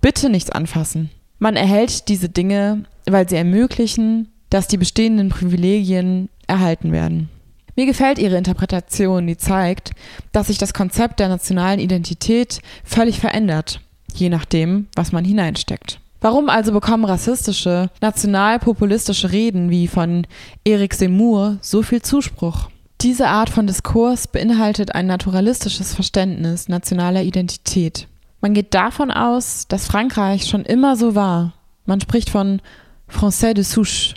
[0.00, 1.10] bitte nichts anfassen.
[1.38, 7.28] Man erhält diese Dinge, weil sie ermöglichen, dass die bestehenden Privilegien erhalten werden.
[7.74, 9.90] Mir gefällt ihre Interpretation, die zeigt,
[10.30, 13.80] dass sich das Konzept der nationalen Identität völlig verändert,
[14.14, 15.98] je nachdem, was man hineinsteckt.
[16.20, 20.24] Warum also bekommen rassistische, nationalpopulistische Reden wie von
[20.64, 22.70] Eric Seymour so viel Zuspruch?
[23.00, 28.06] Diese Art von Diskurs beinhaltet ein naturalistisches Verständnis nationaler Identität.
[28.40, 31.54] Man geht davon aus, dass Frankreich schon immer so war.
[31.86, 32.62] Man spricht von
[33.10, 34.14] Français de souche,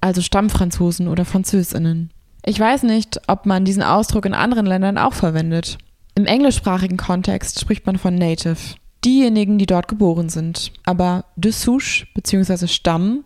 [0.00, 2.10] also Stammfranzosen oder Französinnen.
[2.44, 5.78] Ich weiß nicht, ob man diesen Ausdruck in anderen Ländern auch verwendet.
[6.14, 10.72] Im englischsprachigen Kontext spricht man von Native, diejenigen, die dort geboren sind.
[10.84, 12.66] Aber de souche bzw.
[12.66, 13.24] Stamm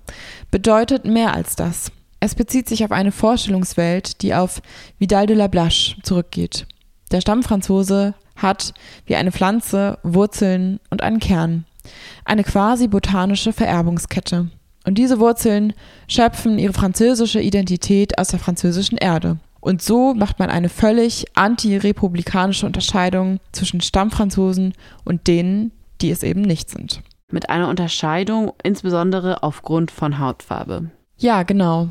[0.51, 1.93] bedeutet mehr als das.
[2.21, 4.63] Es bezieht sich auf eine Vorstellungswelt, die auf
[4.99, 6.67] Vidal de la Blache zurückgeht.
[7.11, 8.75] Der Stammfranzose hat
[9.07, 11.67] wie eine Pflanze Wurzeln und einen Kern,
[12.25, 14.49] eine quasi botanische Vererbungskette.
[14.85, 15.73] Und diese Wurzeln
[16.09, 19.39] schöpfen ihre französische Identität aus der französischen Erde.
[19.61, 24.75] Und so macht man eine völlig antirepublikanische Unterscheidung zwischen Stammfranzosen
[25.05, 25.73] und denen,
[26.03, 27.01] die es eben nicht sind.
[27.31, 30.91] Mit einer Unterscheidung insbesondere aufgrund von Hautfarbe.
[31.17, 31.89] Ja, genau.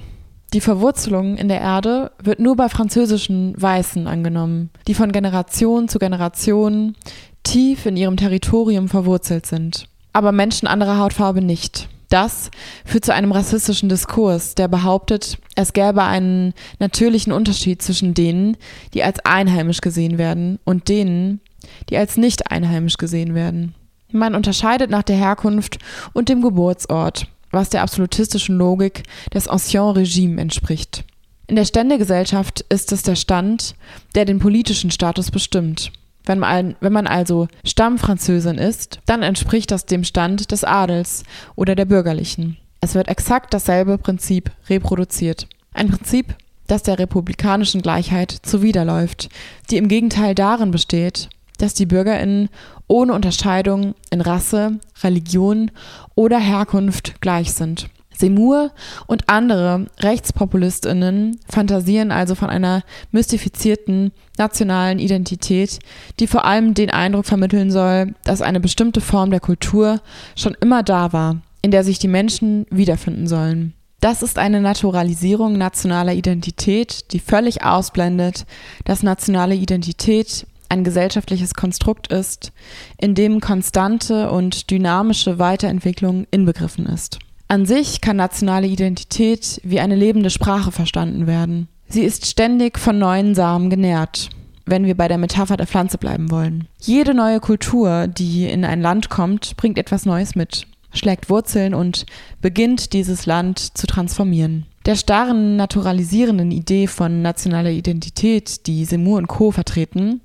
[0.53, 5.97] Die Verwurzelung in der Erde wird nur bei französischen Weißen angenommen, die von Generation zu
[5.97, 6.95] Generation
[7.41, 9.87] tief in ihrem Territorium verwurzelt sind.
[10.13, 11.89] Aber Menschen anderer Hautfarbe nicht.
[12.14, 12.51] Das
[12.86, 18.55] führt zu einem rassistischen Diskurs, der behauptet, es gäbe einen natürlichen Unterschied zwischen denen,
[18.93, 21.41] die als einheimisch gesehen werden, und denen,
[21.89, 23.74] die als nicht einheimisch gesehen werden.
[24.11, 25.80] Man unterscheidet nach der Herkunft
[26.14, 29.01] und dem Geburtsort, was der absolutistischen Logik
[29.34, 31.05] des Ancien Regime entspricht.
[31.47, 33.74] In der Ständegesellschaft ist es der Stand,
[34.14, 35.91] der den politischen Status bestimmt.
[36.26, 41.24] Wenn man, wenn man also Stammfranzösin ist, dann entspricht das dem Stand des Adels
[41.55, 42.57] oder der Bürgerlichen.
[42.82, 45.47] Es wird exakt dasselbe Prinzip reproduziert.
[45.74, 46.36] Ein Prinzip,
[46.67, 49.30] das der republikanischen Gleichheit zuwiderläuft,
[49.69, 52.49] die im Gegenteil darin besteht, dass die Bürgerinnen
[52.88, 55.71] ohne Unterscheidung in Rasse, Religion
[56.15, 57.89] oder Herkunft gleich sind.
[58.18, 58.72] Seymour
[59.07, 65.80] und andere Rechtspopulistinnen fantasieren also von einer mystifizierten nationalen Identität,
[66.20, 70.01] die vor allem den Eindruck vermitteln soll, dass eine bestimmte Form der Kultur
[70.36, 73.74] schon immer da war, in der sich die Menschen wiederfinden sollen.
[73.99, 78.45] Das ist eine Naturalisierung nationaler Identität, die völlig ausblendet,
[78.84, 82.51] dass nationale Identität ein gesellschaftliches Konstrukt ist,
[82.97, 87.20] in dem konstante und dynamische Weiterentwicklung inbegriffen ist.
[87.53, 91.67] An sich kann nationale Identität wie eine lebende Sprache verstanden werden.
[91.87, 94.29] Sie ist ständig von neuen Samen genährt,
[94.65, 96.67] wenn wir bei der Metapher der Pflanze bleiben wollen.
[96.79, 102.07] Jede neue Kultur, die in ein Land kommt, bringt etwas Neues mit, schlägt Wurzeln und
[102.41, 104.65] beginnt dieses Land zu transformieren.
[104.87, 109.51] Der starren, naturalisierenden Idee von nationaler Identität, die Seymour und Co.
[109.51, 110.21] vertreten,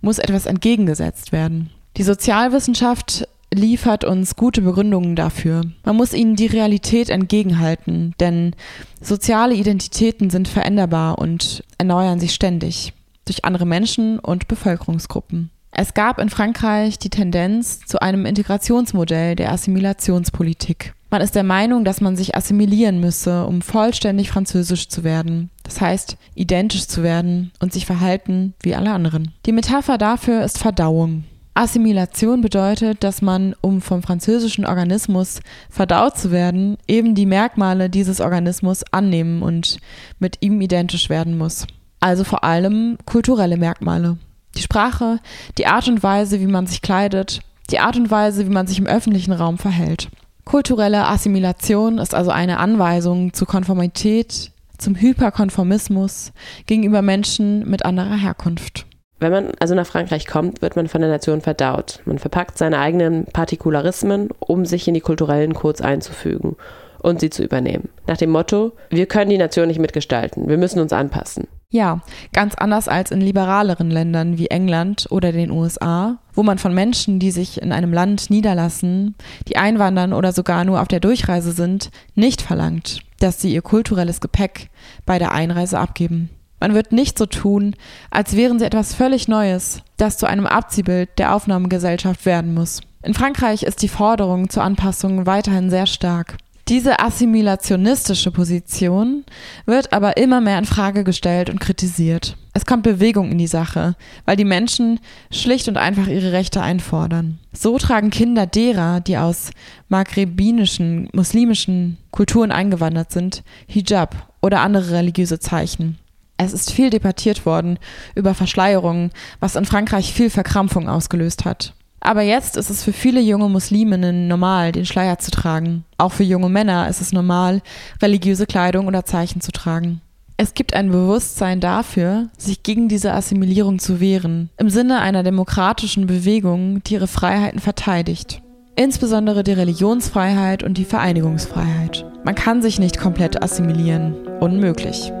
[0.00, 1.68] muss etwas entgegengesetzt werden.
[1.98, 5.62] Die Sozialwissenschaft liefert uns gute Begründungen dafür.
[5.84, 8.54] Man muss ihnen die Realität entgegenhalten, denn
[9.00, 12.92] soziale Identitäten sind veränderbar und erneuern sich ständig
[13.24, 15.50] durch andere Menschen und Bevölkerungsgruppen.
[15.72, 20.94] Es gab in Frankreich die Tendenz zu einem Integrationsmodell der Assimilationspolitik.
[21.10, 25.50] Man ist der Meinung, dass man sich assimilieren müsse, um vollständig französisch zu werden.
[25.64, 29.32] Das heißt, identisch zu werden und sich verhalten wie alle anderen.
[29.46, 31.24] Die Metapher dafür ist Verdauung.
[31.54, 38.20] Assimilation bedeutet, dass man, um vom französischen Organismus verdaut zu werden, eben die Merkmale dieses
[38.20, 39.78] Organismus annehmen und
[40.18, 41.66] mit ihm identisch werden muss.
[41.98, 44.16] Also vor allem kulturelle Merkmale.
[44.56, 45.18] Die Sprache,
[45.58, 47.40] die Art und Weise, wie man sich kleidet,
[47.70, 50.08] die Art und Weise, wie man sich im öffentlichen Raum verhält.
[50.44, 56.32] Kulturelle Assimilation ist also eine Anweisung zur Konformität, zum Hyperkonformismus
[56.66, 58.86] gegenüber Menschen mit anderer Herkunft.
[59.20, 62.00] Wenn man also nach Frankreich kommt, wird man von der Nation verdaut.
[62.06, 66.56] Man verpackt seine eigenen Partikularismen, um sich in die kulturellen Codes einzufügen
[67.02, 67.90] und sie zu übernehmen.
[68.06, 71.46] Nach dem Motto, wir können die Nation nicht mitgestalten, wir müssen uns anpassen.
[71.72, 72.00] Ja,
[72.32, 77.20] ganz anders als in liberaleren Ländern wie England oder den USA, wo man von Menschen,
[77.20, 79.14] die sich in einem Land niederlassen,
[79.46, 84.20] die einwandern oder sogar nur auf der Durchreise sind, nicht verlangt, dass sie ihr kulturelles
[84.20, 84.68] Gepäck
[85.06, 86.30] bei der Einreise abgeben.
[86.60, 87.74] Man wird nicht so tun,
[88.10, 92.80] als wären sie etwas völlig Neues, das zu einem Abziehbild der Aufnahmegesellschaft werden muss.
[93.02, 96.36] In Frankreich ist die Forderung zur Anpassung weiterhin sehr stark.
[96.68, 99.24] Diese assimilationistische Position
[99.66, 102.36] wird aber immer mehr in Frage gestellt und kritisiert.
[102.52, 105.00] Es kommt Bewegung in die Sache, weil die Menschen
[105.32, 107.40] schlicht und einfach ihre Rechte einfordern.
[107.52, 109.50] So tragen Kinder derer, die aus
[109.88, 115.98] maghrebinischen, muslimischen Kulturen eingewandert sind, Hijab oder andere religiöse Zeichen.
[116.42, 117.78] Es ist viel debattiert worden
[118.14, 119.10] über Verschleierungen,
[119.40, 121.74] was in Frankreich viel Verkrampfung ausgelöst hat.
[122.00, 125.84] Aber jetzt ist es für viele junge Musliminnen normal, den Schleier zu tragen.
[125.98, 127.60] Auch für junge Männer ist es normal,
[128.00, 130.00] religiöse Kleidung oder Zeichen zu tragen.
[130.38, 136.06] Es gibt ein Bewusstsein dafür, sich gegen diese Assimilierung zu wehren, im Sinne einer demokratischen
[136.06, 138.40] Bewegung, die ihre Freiheiten verteidigt.
[138.76, 142.06] Insbesondere die Religionsfreiheit und die Vereinigungsfreiheit.
[142.24, 144.14] Man kann sich nicht komplett assimilieren.
[144.40, 145.12] Unmöglich.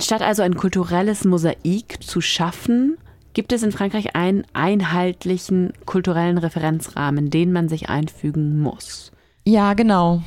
[0.00, 2.96] Anstatt also ein kulturelles Mosaik zu schaffen,
[3.34, 9.12] gibt es in Frankreich einen einheitlichen kulturellen Referenzrahmen, den man sich einfügen muss.
[9.44, 10.22] Ja, genau.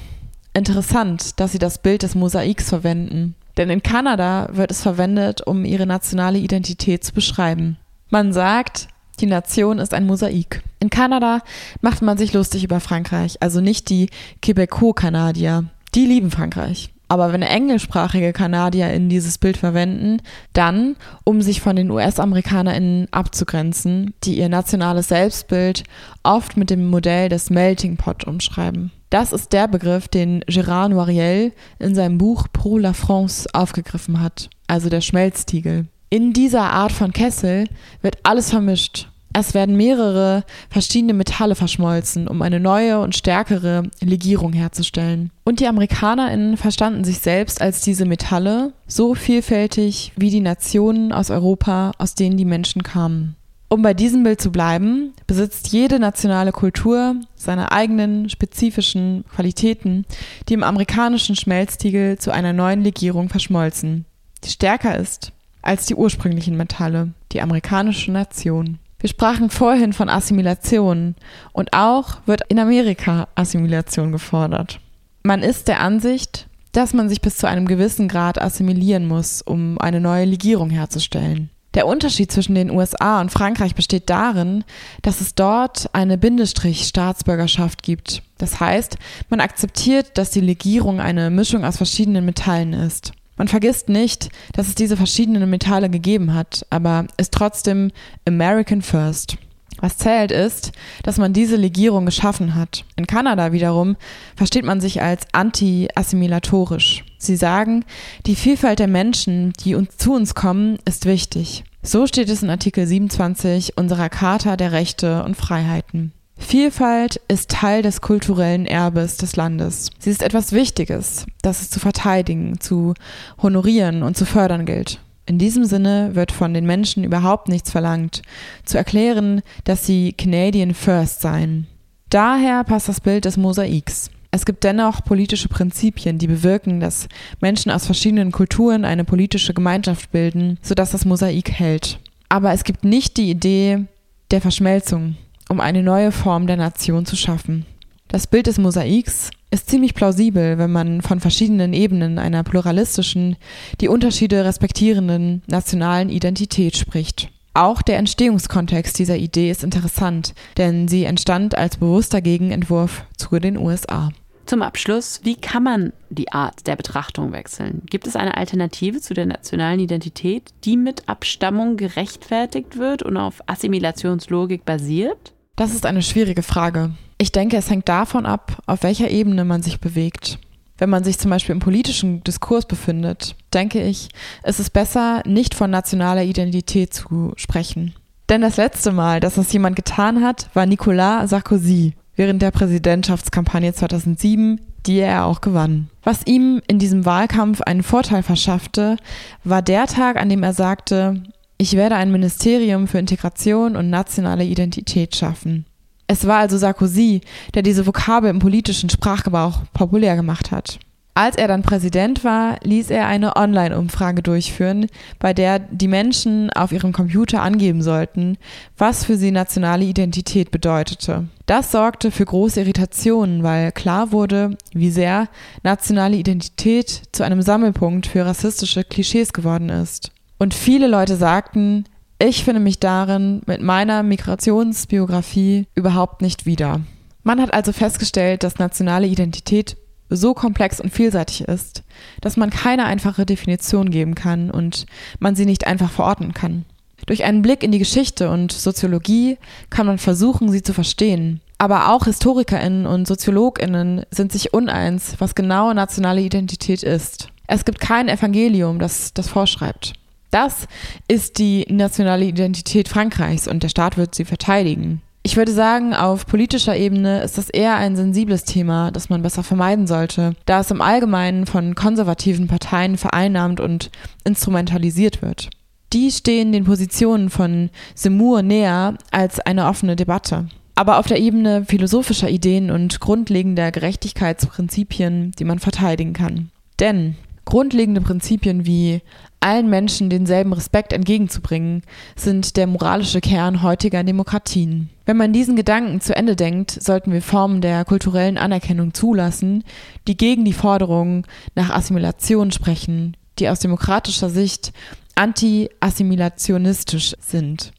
[0.53, 3.33] Interessant, dass Sie das Bild des Mosaiks verwenden.
[3.57, 7.77] Denn in Kanada wird es verwendet, um ihre nationale Identität zu beschreiben.
[8.11, 8.89] Man sagt,
[9.21, 10.61] die Nation ist ein Mosaik.
[10.81, 11.41] In Kanada
[11.81, 14.11] macht man sich lustig über Frankreich, also nicht die
[14.43, 15.65] Quebeco-Kanadier.
[15.95, 16.92] Die lieben Frankreich.
[17.07, 20.21] Aber wenn englischsprachige KanadierInnen dieses Bild verwenden,
[20.53, 25.83] dann, um sich von den US-AmerikanerInnen abzugrenzen, die ihr nationales Selbstbild
[26.23, 28.91] oft mit dem Modell des Melting Pot umschreiben.
[29.09, 34.49] Das ist der Begriff, den Gérard Noiriel in seinem Buch Pro la France aufgegriffen hat,
[34.67, 35.85] also der Schmelztiegel.
[36.09, 37.67] In dieser Art von Kessel
[38.01, 44.53] wird alles vermischt es werden mehrere verschiedene Metalle verschmolzen, um eine neue und stärkere Legierung
[44.53, 45.31] herzustellen.
[45.43, 51.31] Und die AmerikanerInnen verstanden sich selbst als diese Metalle, so vielfältig wie die Nationen aus
[51.31, 53.35] Europa, aus denen die Menschen kamen.
[53.69, 60.05] Um bei diesem Bild zu bleiben, besitzt jede nationale Kultur seine eigenen spezifischen Qualitäten,
[60.47, 64.05] die im amerikanischen Schmelztiegel zu einer neuen Legierung verschmolzen,
[64.43, 65.31] die stärker ist
[65.63, 68.77] als die ursprünglichen Metalle, die amerikanische Nation.
[69.03, 71.15] Wir sprachen vorhin von Assimilation
[71.51, 74.79] und auch wird in Amerika Assimilation gefordert.
[75.23, 79.77] Man ist der Ansicht, dass man sich bis zu einem gewissen Grad assimilieren muss, um
[79.77, 81.49] eine neue Legierung herzustellen.
[81.73, 84.63] Der Unterschied zwischen den USA und Frankreich besteht darin,
[85.01, 88.23] dass es dort eine Bindestrich-Staatsbürgerschaft gibt.
[88.37, 88.97] Das heißt,
[89.27, 93.11] man akzeptiert, dass die Legierung eine Mischung aus verschiedenen Metallen ist.
[93.35, 97.91] Man vergisst nicht, dass es diese verschiedenen Metalle gegeben hat, aber ist trotzdem
[98.27, 99.37] American First.
[99.79, 100.71] Was zählt ist,
[101.03, 102.85] dass man diese Legierung geschaffen hat.
[102.95, 103.97] In Kanada wiederum
[104.35, 107.03] versteht man sich als anti-assimilatorisch.
[107.17, 107.83] Sie sagen,
[108.25, 111.63] die Vielfalt der Menschen, die uns zu uns kommen, ist wichtig.
[111.81, 116.13] So steht es in Artikel 27 unserer Charta der Rechte und Freiheiten.
[116.37, 119.89] Vielfalt ist Teil des kulturellen Erbes des Landes.
[119.99, 122.93] Sie ist etwas Wichtiges, das es zu verteidigen, zu
[123.41, 124.99] honorieren und zu fördern gilt.
[125.25, 128.21] In diesem Sinne wird von den Menschen überhaupt nichts verlangt,
[128.65, 131.67] zu erklären, dass sie Canadian First seien.
[132.09, 134.11] Daher passt das Bild des Mosaiks.
[134.31, 137.07] Es gibt dennoch politische Prinzipien, die bewirken, dass
[137.39, 141.99] Menschen aus verschiedenen Kulturen eine politische Gemeinschaft bilden, sodass das Mosaik hält.
[142.29, 143.85] Aber es gibt nicht die Idee
[144.31, 145.15] der Verschmelzung,
[145.53, 147.67] um eine neue Form der Nation zu schaffen.
[148.07, 153.35] Das Bild des Mosaiks ist ziemlich plausibel, wenn man von verschiedenen Ebenen einer pluralistischen,
[153.79, 157.29] die Unterschiede respektierenden nationalen Identität spricht.
[157.53, 163.55] Auch der Entstehungskontext dieser Idee ist interessant, denn sie entstand als bewusster Gegenentwurf zu den
[163.59, 164.09] USA.
[164.47, 167.83] Zum Abschluss, wie kann man die Art der Betrachtung wechseln?
[167.89, 173.41] Gibt es eine Alternative zu der nationalen Identität, die mit Abstammung gerechtfertigt wird und auf
[173.45, 175.32] Assimilationslogik basiert?
[175.55, 176.91] Das ist eine schwierige Frage.
[177.19, 180.39] Ich denke, es hängt davon ab, auf welcher Ebene man sich bewegt.
[180.79, 184.09] Wenn man sich zum Beispiel im politischen Diskurs befindet, denke ich,
[184.43, 187.93] ist es besser, nicht von nationaler Identität zu sprechen.
[188.29, 193.73] Denn das letzte Mal, dass das jemand getan hat, war Nicolas Sarkozy während der Präsidentschaftskampagne
[193.73, 195.89] 2007, die er auch gewann.
[196.03, 198.97] Was ihm in diesem Wahlkampf einen Vorteil verschaffte,
[199.43, 201.21] war der Tag, an dem er sagte,
[201.63, 205.65] ich werde ein Ministerium für Integration und nationale Identität schaffen.
[206.07, 207.21] Es war also Sarkozy,
[207.53, 210.77] der diese Vokabel im politischen Sprachgebrauch populär gemacht hat.
[211.13, 214.87] Als er dann Präsident war, ließ er eine Online-Umfrage durchführen,
[215.19, 218.37] bei der die Menschen auf ihrem Computer angeben sollten,
[218.77, 221.29] was für sie nationale Identität bedeutete.
[221.45, 225.29] Das sorgte für große Irritationen, weil klar wurde, wie sehr
[225.63, 230.11] nationale Identität zu einem Sammelpunkt für rassistische Klischees geworden ist.
[230.43, 231.85] Und viele Leute sagten,
[232.19, 236.81] ich finde mich darin mit meiner Migrationsbiografie überhaupt nicht wieder.
[237.23, 239.77] Man hat also festgestellt, dass nationale Identität
[240.09, 241.83] so komplex und vielseitig ist,
[242.19, 244.85] dass man keine einfache Definition geben kann und
[245.17, 246.65] man sie nicht einfach verorten kann.
[247.05, 249.37] Durch einen Blick in die Geschichte und Soziologie
[249.69, 251.39] kann man versuchen, sie zu verstehen.
[251.57, 257.29] Aber auch Historikerinnen und Soziologinnen sind sich uneins, was genau nationale Identität ist.
[257.47, 259.93] Es gibt kein Evangelium, das das vorschreibt.
[260.33, 260.67] Das
[261.07, 265.03] ist die nationale Identität Frankreichs und der Staat wird sie verteidigen.
[265.21, 269.43] Ich würde sagen, auf politischer Ebene ist das eher ein sensibles Thema, das man besser
[269.43, 273.91] vermeiden sollte, da es im Allgemeinen von konservativen Parteien vereinnahmt und
[274.23, 275.51] instrumentalisiert wird.
[275.93, 280.47] Die stehen den Positionen von Semur näher als eine offene Debatte.
[280.73, 286.49] Aber auf der Ebene philosophischer Ideen und grundlegender Gerechtigkeitsprinzipien, die man verteidigen kann.
[286.79, 289.01] Denn Grundlegende Prinzipien wie
[289.43, 291.83] allen Menschen denselben Respekt entgegenzubringen,
[292.15, 294.89] sind der moralische Kern heutiger Demokratien.
[295.05, 299.63] Wenn man diesen Gedanken zu Ende denkt, sollten wir Formen der kulturellen Anerkennung zulassen,
[300.07, 301.25] die gegen die Forderungen
[301.55, 304.71] nach Assimilation sprechen, die aus demokratischer Sicht
[305.15, 307.71] anti-assimilationistisch sind.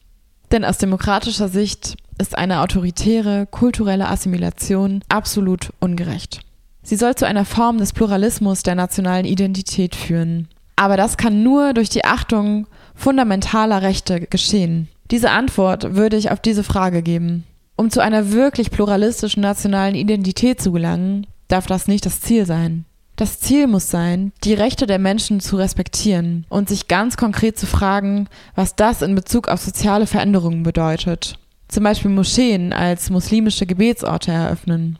[0.51, 6.41] Denn aus demokratischer Sicht ist eine autoritäre kulturelle Assimilation absolut ungerecht.
[6.83, 10.47] Sie soll zu einer Form des Pluralismus der nationalen Identität führen.
[10.75, 14.87] Aber das kann nur durch die Achtung fundamentaler Rechte geschehen.
[15.11, 17.43] Diese Antwort würde ich auf diese Frage geben.
[17.75, 22.85] Um zu einer wirklich pluralistischen nationalen Identität zu gelangen, darf das nicht das Ziel sein.
[23.15, 27.65] Das Ziel muss sein, die Rechte der Menschen zu respektieren und sich ganz konkret zu
[27.65, 31.37] fragen, was das in Bezug auf soziale Veränderungen bedeutet.
[31.69, 34.99] Zum Beispiel Moscheen als muslimische Gebetsorte eröffnen.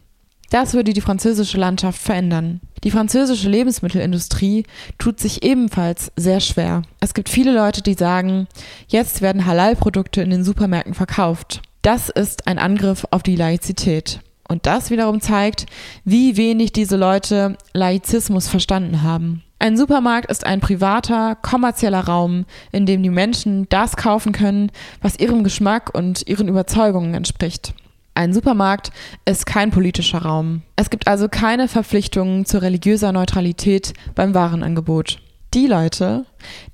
[0.55, 2.61] Das würde die französische Landschaft verändern.
[2.85, 4.63] Die französische Lebensmittelindustrie
[4.97, 6.83] tut sich ebenfalls sehr schwer.
[7.01, 8.47] Es gibt viele Leute, die sagen,
[8.87, 11.61] jetzt werden Halal-Produkte in den Supermärkten verkauft.
[11.81, 14.21] Das ist ein Angriff auf die Laizität.
[14.47, 15.65] Und das wiederum zeigt,
[16.05, 19.43] wie wenig diese Leute Laizismus verstanden haben.
[19.59, 25.19] Ein Supermarkt ist ein privater, kommerzieller Raum, in dem die Menschen das kaufen können, was
[25.19, 27.73] ihrem Geschmack und ihren Überzeugungen entspricht.
[28.17, 28.91] Ein Supermarkt
[29.25, 30.61] ist kein politischer Raum.
[30.77, 35.19] Es gibt also keine Verpflichtungen zu religiöser Neutralität beim Warenangebot.
[35.53, 36.25] Die Leute,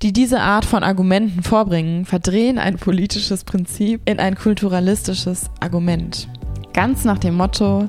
[0.02, 6.28] die diese Art von Argumenten vorbringen, verdrehen ein politisches Prinzip in ein kulturalistisches Argument.
[6.74, 7.88] Ganz nach dem Motto,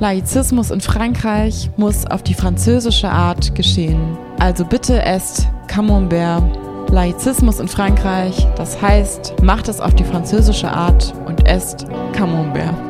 [0.00, 4.16] Laizismus in Frankreich muss auf die französische Art geschehen.
[4.38, 6.67] Also bitte esst Camembert.
[6.90, 12.87] Laizismus in Frankreich, das heißt, macht es auf die französische Art und esst Camembert.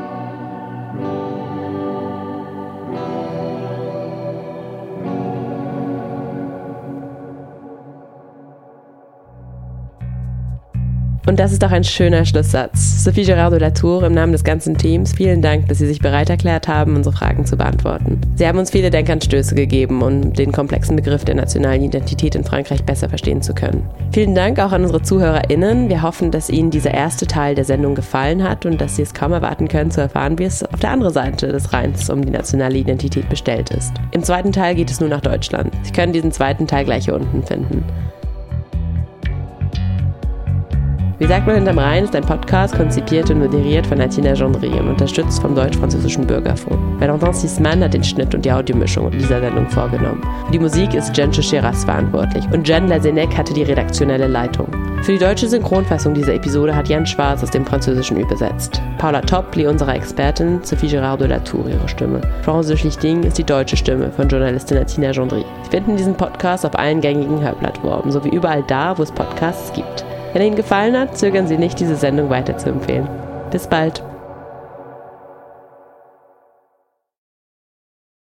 [11.28, 13.04] Und das ist doch ein schöner Schlusssatz.
[13.04, 16.00] Sophie Gerard de la Tour im Namen des ganzen Teams, vielen Dank, dass Sie sich
[16.00, 18.18] bereit erklärt haben, unsere Fragen zu beantworten.
[18.36, 22.82] Sie haben uns viele Denkanstöße gegeben, um den komplexen Begriff der nationalen Identität in Frankreich
[22.82, 23.86] besser verstehen zu können.
[24.10, 25.90] Vielen Dank auch an unsere ZuhörerInnen.
[25.90, 29.12] Wir hoffen, dass Ihnen dieser erste Teil der Sendung gefallen hat und dass Sie es
[29.12, 32.32] kaum erwarten können, zu erfahren, wie es auf der anderen Seite des Rheins um die
[32.32, 33.92] nationale Identität bestellt ist.
[34.12, 35.74] Im zweiten Teil geht es nun nach Deutschland.
[35.82, 37.84] Sie können diesen zweiten Teil gleich hier unten finden.
[41.18, 44.86] Wie sagt man hinterm Rhein ist ein Podcast konzipiert und moderiert von Atina Gendry und
[44.86, 46.78] unterstützt vom Deutsch-Französischen Bürgerfonds.
[47.00, 50.22] Valentin Sisman hat den Schnitt und die Audiomischung dieser Sendung vorgenommen.
[50.46, 54.68] Für die Musik ist Jen Cheras verantwortlich und Jen Lazenec hatte die redaktionelle Leitung.
[55.02, 58.80] Für die deutsche Synchronfassung dieser Episode hat Jan Schwarz aus dem Französischen übersetzt.
[58.98, 62.20] Paula Toppli, unsere Expertin, Sophie Gerard de la Tour ihre Stimme.
[62.42, 65.44] Florence Schlichting ist die deutsche Stimme von Journalistin Atina Gendry.
[65.64, 70.04] Sie finden diesen Podcast auf allen gängigen Hörplattformen sowie überall da, wo es Podcasts gibt.
[70.38, 73.08] Wenn Ihnen gefallen hat, zögern Sie nicht, diese Sendung weiterzuempfehlen.
[73.50, 74.04] Bis bald.